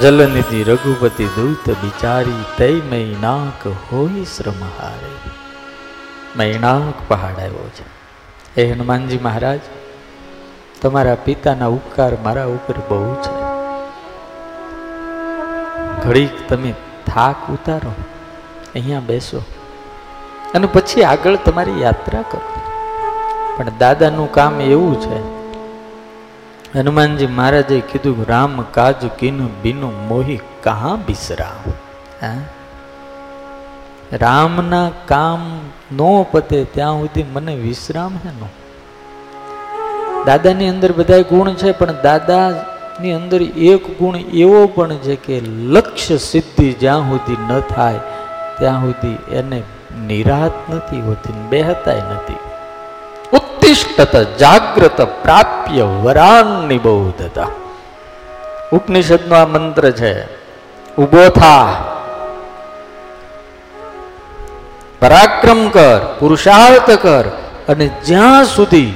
[0.00, 5.30] જલનિધિ રઘુપતિ દૂત બિચારી તય મૈનાક હોય શ્રમહારે
[6.36, 8.62] મૈનાક પહાડ આવ્યો છે.
[8.62, 9.60] એ હનુમાનજી મહારાજ,
[10.82, 13.34] તમારા પિતાના ઉપકાર મારા ઉપર બહુ છે.
[16.02, 16.74] ઘડીક તમે
[17.06, 17.94] થાક ઉતારો,
[18.74, 19.42] અહીંયા બેસો.
[20.54, 22.60] અને પછી આગળ તમારી યાત્રા કરો.
[23.56, 25.43] પણ દાદાનું કામ એવું છે
[26.74, 31.52] હનુમાનજી મહારાજે કીધું, રામ કાજ કીનું બીનું મોહી કહા બિસરા
[32.22, 32.36] હા?
[34.12, 35.60] રામના કામ
[35.92, 38.48] નો પતે ત્યાં સુધી મને વિશ્રામ છે નો?
[40.26, 46.16] દાદાની અંદર બધા ગુણ છે, પણ દાદાની અંદર એક ગુણ એવો પણ છે કે લક્ષ્ય
[46.16, 48.00] સિદ્ધિ જ્યાં સુધી ન થાય,
[48.58, 49.62] ત્યાં સુધી એને
[50.06, 52.36] નિરાત નથી હોતી બેહતાય નથી.
[53.64, 57.48] ઉત્તિષ્ઠત જાગ્રત પ્રાપ્ય વરાન નિબોધતા
[58.72, 60.12] ઉપનિષદનો આ મંત્ર છે
[60.98, 61.68] ઊભો થા
[65.00, 67.26] પરાક્રમ કર પુરુષાર્થ કર
[67.68, 68.92] અને જ્યાં સુધી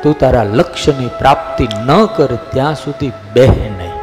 [0.00, 3.96] તું તારા લક્ષ્યની પ્રાપ્તિ ન કર ત્યાં સુધી બેહ નહીં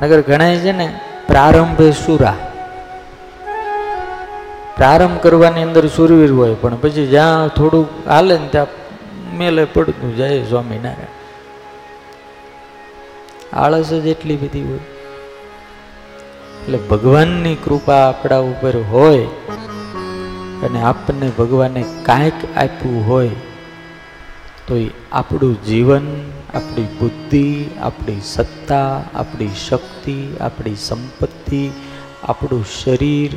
[0.00, 0.88] નગર ગણાય છે ને
[1.28, 2.49] પ્રારંભે સુરા
[4.80, 8.68] પ્રારંભ કરવાની અંદર સુરવીર હોય, પણ પછી જ્યાં થોડુંક હાલે ને ત્યાં
[9.38, 11.16] મેલે પડતું જય સ્વામિનારાયણ.
[13.52, 14.84] આળસ જ એટલી બધી હોય.
[16.62, 19.28] એટલે ભગવાનની કૃપા આપણા ઉપર હોય
[20.66, 23.36] અને આપણને ભગવાને કાંઈક આપ્યું હોય,
[24.66, 26.08] તો એ આપણું જીવન,
[26.54, 27.46] આપણી બુદ્ધિ,
[27.82, 31.62] આપણી સત્તા, આપણી શક્તિ, આપણી સંપત્તિ,
[32.24, 33.32] આપણું શરીર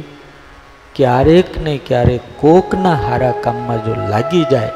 [0.96, 4.74] ક્યારેક ને ક્યારેક કોકના હારા કામમાં જો લાગી જાય,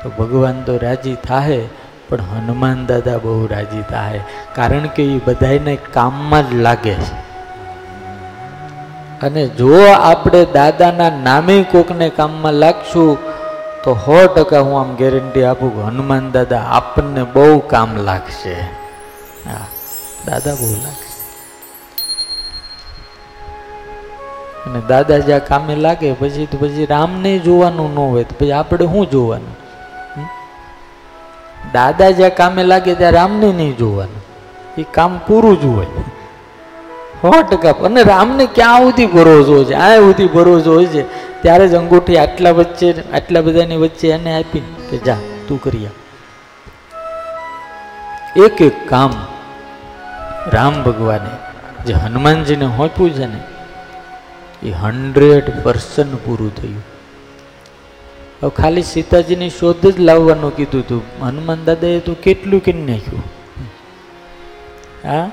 [0.00, 1.60] તો ભગવાન તો રાજી થાય
[2.08, 4.20] પણ હનુમાન દાદા બહુ રાજી થાય
[4.56, 7.14] કારણ કે એ બધાને કામમાં જ લાગે છે.
[9.26, 13.16] અને જો આપણે દાદાના નામે કોકને કામમાં લાગશું,
[13.84, 18.54] તો સો ટકા હું આમ ગેરંટી આપું કે હનુમાન દાદા આપણને બહુ કામ લાગશે.
[19.46, 19.66] હા,
[20.26, 21.05] દાદા બહુ લાગશે.
[24.66, 28.86] અને દાદા જ્યાં કામે લાગે, પછી તો પછી રામને જોવાનું ન હોય, તો પછી આપણે
[28.86, 29.56] શું જોવાનું?
[31.72, 34.22] દાદા જ્યાં કામે લાગે ત્યાં રામને નહીં જોવાનું.
[34.78, 35.86] એ કામ પૂરું જ હોય.
[37.22, 37.70] સો ટકા.
[37.70, 39.72] અને રામને ક્યાં સુધી ભરોસો છે?
[39.72, 41.26] આ સુધી ભરોસો હોય છે.
[41.42, 45.16] ત્યારે જ અંગૂઠી આટલા વચ્ચે, આટલા બધાની વચ્ચે એને આપી કે જા,
[45.48, 45.88] તું કરી
[48.36, 49.12] એક એક કામ
[50.52, 51.30] રામ ભગવાને
[51.84, 53.40] જે હનુમાનજીને હોપ્યું છે ને
[54.62, 56.82] એ હંડ્રેડ પર્સન્ટ પૂરું થયું.
[58.42, 63.22] હવે ખાલી સીતાજીની શોધ જ લાવવાનું કીધું હતું હનુમાન દાદાએ તો કેટલું કરી નાખ્યું?
[65.04, 65.30] હા?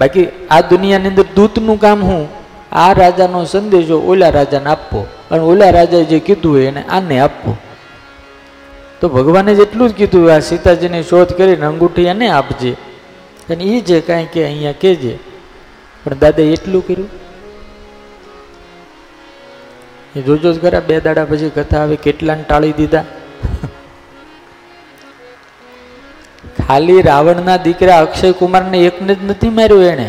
[0.00, 2.28] બાકી આ દુનિયાની અંદર દૂતનું કામ હું?
[2.72, 7.56] આ રાજાનો સંદેશો ઓલા રાજાને આપવો અને ઓલા રાજાએ જે કીધું હોય એને આને આપવો
[9.00, 12.72] તો ભગવાને જેટલું જ કીધું, આ સીતાજીની શોધ કરીને અંગૂઠી એને આપજે.
[13.50, 15.18] અને એ જે કાંઈ કે અહીંયા કહેજે.
[16.04, 17.08] પણ દાદાએ એટલું કર્યું?
[20.16, 23.04] એ જોજો જ ખરા, બે દાડા પછી કથા આવે, કેટલાને ટાળી દીધા?
[26.58, 30.08] ખાલી રાવણના દીકરા અક્ષય કુમારને એકને જ નથી માર્યો એને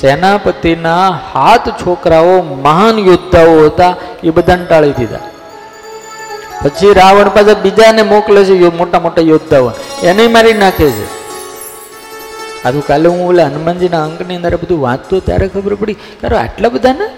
[0.00, 2.36] સેનાપતિના હાથ છોકરાઓ
[2.66, 3.92] મહાન યોદ્ધાઓ હતા,
[4.24, 5.24] એ બધાને ટાળી દીધા.
[6.62, 9.68] પછી રાવણ પાછા બીજાને મોકલે છે મોટા મોટા યોદ્ધાઓ
[10.02, 11.06] એને મારી નાખે છે.
[12.64, 16.68] આ તો કાલે હું ઓલા હનુમાનજીના અંકની અંદર બધું વાંચતો ત્યારે ખબર પડી કારણ આટલા
[16.68, 17.08] બધા ને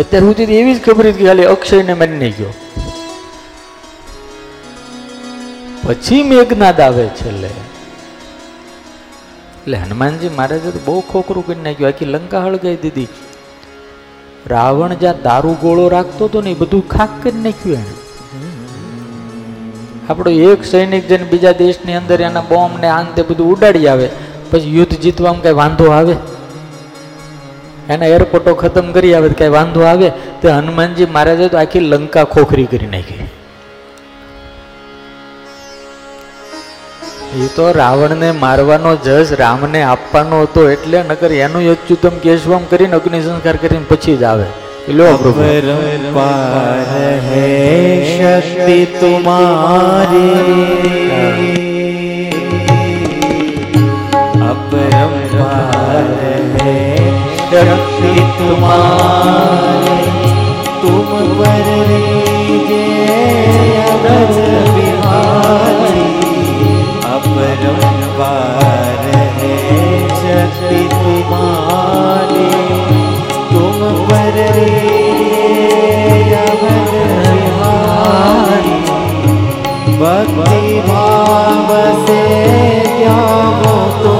[0.00, 2.52] અત્યાર સુધી એવી જ ખબર હતી ખાલી અક્ષયને મારી નાખ્યો
[5.84, 7.50] પછી મેઘનાદ આવે છેલ્લે.
[9.58, 11.88] એટલે હનુમાનજી મહારાજે તો બહુ ખોખરું કરી નાખ્યું.
[11.88, 13.08] આખી લંકા હળગાઈ દીધી.
[14.46, 17.94] રાવણ જ્યાં દારૂ ગોળો રાખતો હતો ને એ બધું ખાક કરી નાખ્યું એને.
[20.08, 24.08] આપણો એક સૈનિક જઈને બીજા દેશની અંદર એના બોમ્બ ને આંતે બધું ઉડાડી આવે.
[24.50, 26.14] પછી યુદ્ધ જીતવામાં કઈ વાંધો આવે?
[27.94, 30.08] એના એરપોર્ટો ખતમ કરી આવે, કાંઈ વાંધો આવે,
[30.42, 33.26] તો હનુમાનજી મહારાજે તો આખી લંકા ખોખરી કરી નાખી.
[37.38, 43.18] એ તો રાવણને મારવાનો જસ રામને આપવાનો હતો એટલે નકર એનું યચ્યુતમ કેશવમ કરીને અગ્નિ
[43.26, 44.46] સંસ્કાર કરીને પછી જ આવે.
[44.98, 45.08] લો
[48.12, 50.32] શક્તિ તુમારી
[54.50, 56.37] અપરંપાર
[57.57, 58.93] शक्ति तुम्हारी
[67.13, 69.05] अपरंपार
[69.37, 69.53] है
[70.23, 72.49] शक्ति तुम्हारी
[73.53, 73.79] तुम
[74.09, 75.31] पर लीजे
[76.43, 76.85] अवध
[77.15, 77.81] बिहारी
[78.33, 78.77] अपरंपार है शक्ति तुम्हारी तुम पर अवध बिहारी
[79.99, 81.69] भक्ति भाव
[82.05, 82.21] से
[82.97, 84.16] ध्यानो तुमको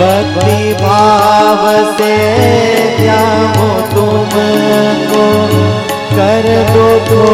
[0.00, 1.62] भक्ति भाव
[1.98, 2.14] से
[2.98, 5.26] ध्यानो तुमको
[6.16, 7.24] कर दो तो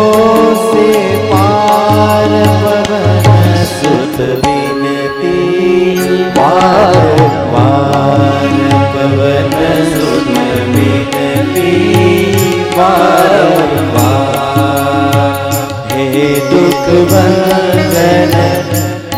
[0.67, 0.89] से
[1.33, 2.31] पार
[2.63, 5.97] पवन सुत विनती
[6.39, 6.97] पार
[7.53, 8.57] पार
[8.95, 9.55] पवन
[9.93, 10.29] सुत
[10.77, 11.75] विनती
[12.77, 15.51] पार पार
[16.15, 18.35] हे दुख भंजन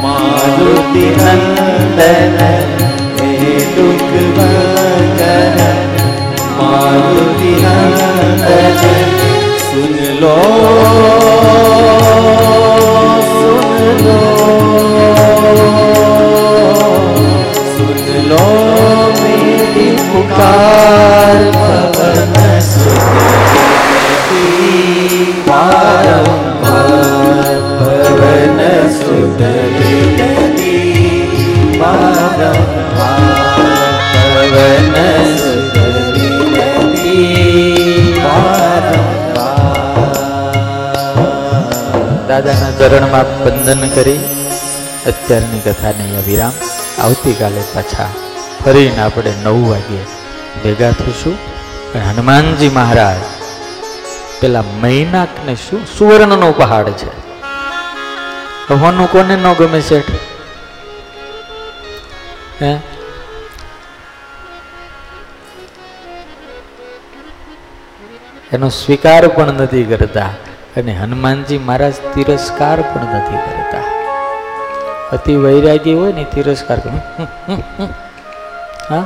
[0.04, 2.38] मारुति नंदन
[10.19, 11.08] सुन
[42.79, 44.19] ચરણમાં વંદન કરી
[45.07, 46.51] અત્યારની કથાને વિરામ.
[47.01, 48.05] આવતીકાલે પાછા
[48.65, 50.03] ફરીને આપણે નવ વાગ્યે
[50.63, 51.33] ભેગા થઈશું.
[51.93, 53.17] અને હનુમાનજી મહારાજ,
[54.41, 55.85] પેલા મૈનાકને શું?
[55.97, 57.09] સુવર્ણનો પહાડ છે.
[58.73, 60.11] હોનું કોને ન ગમે શેઠ?
[62.61, 62.79] હે?
[68.53, 70.33] એનો સ્વીકાર પણ નથી કરતા.
[70.77, 73.83] અને હનુમાનજી મહારાજ તિરસ્કાર પણ નથી કરતા.
[75.11, 76.79] અતિ વૈરાગી હોય ને તિરસ્કાર.
[78.89, 79.05] હા?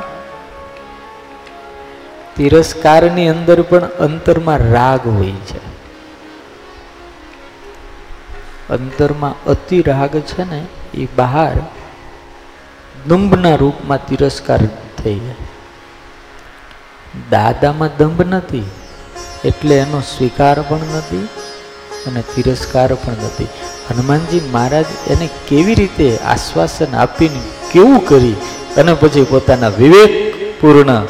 [2.36, 5.58] તિરસ્કારની અંદર પણ અંતરમાં રાગ હોય છે.
[8.68, 11.52] અંતરમાં અતિ રાગ છે ને, એ બહાર
[13.06, 14.60] દંભના રૂપમાં તિરસ્કાર
[15.04, 15.34] થઈ જાય.
[17.30, 18.70] દાદામાં દંભ નથી,
[19.44, 21.28] એટલે એનો સ્વીકાર પણ નથી
[22.06, 23.48] અને તિરસ્કાર પણ નથી.
[23.90, 28.34] હનુમાનજી મહારાજ એને કેવી રીતે આશ્વાસન આપીને કેવું કરી
[28.76, 31.06] અને પછી પોતાના વિવેકપૂર્ણ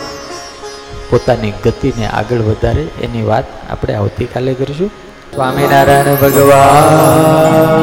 [1.11, 4.91] પોતાની ગતિને આગળ વધારે એની વાત આપણે આવતીકાલે કરીશું.
[5.35, 7.79] સ્વામિનારાયણ ભગવાન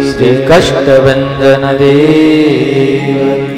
[0.00, 3.57] શ્રી કષ્ટભંજન દેવ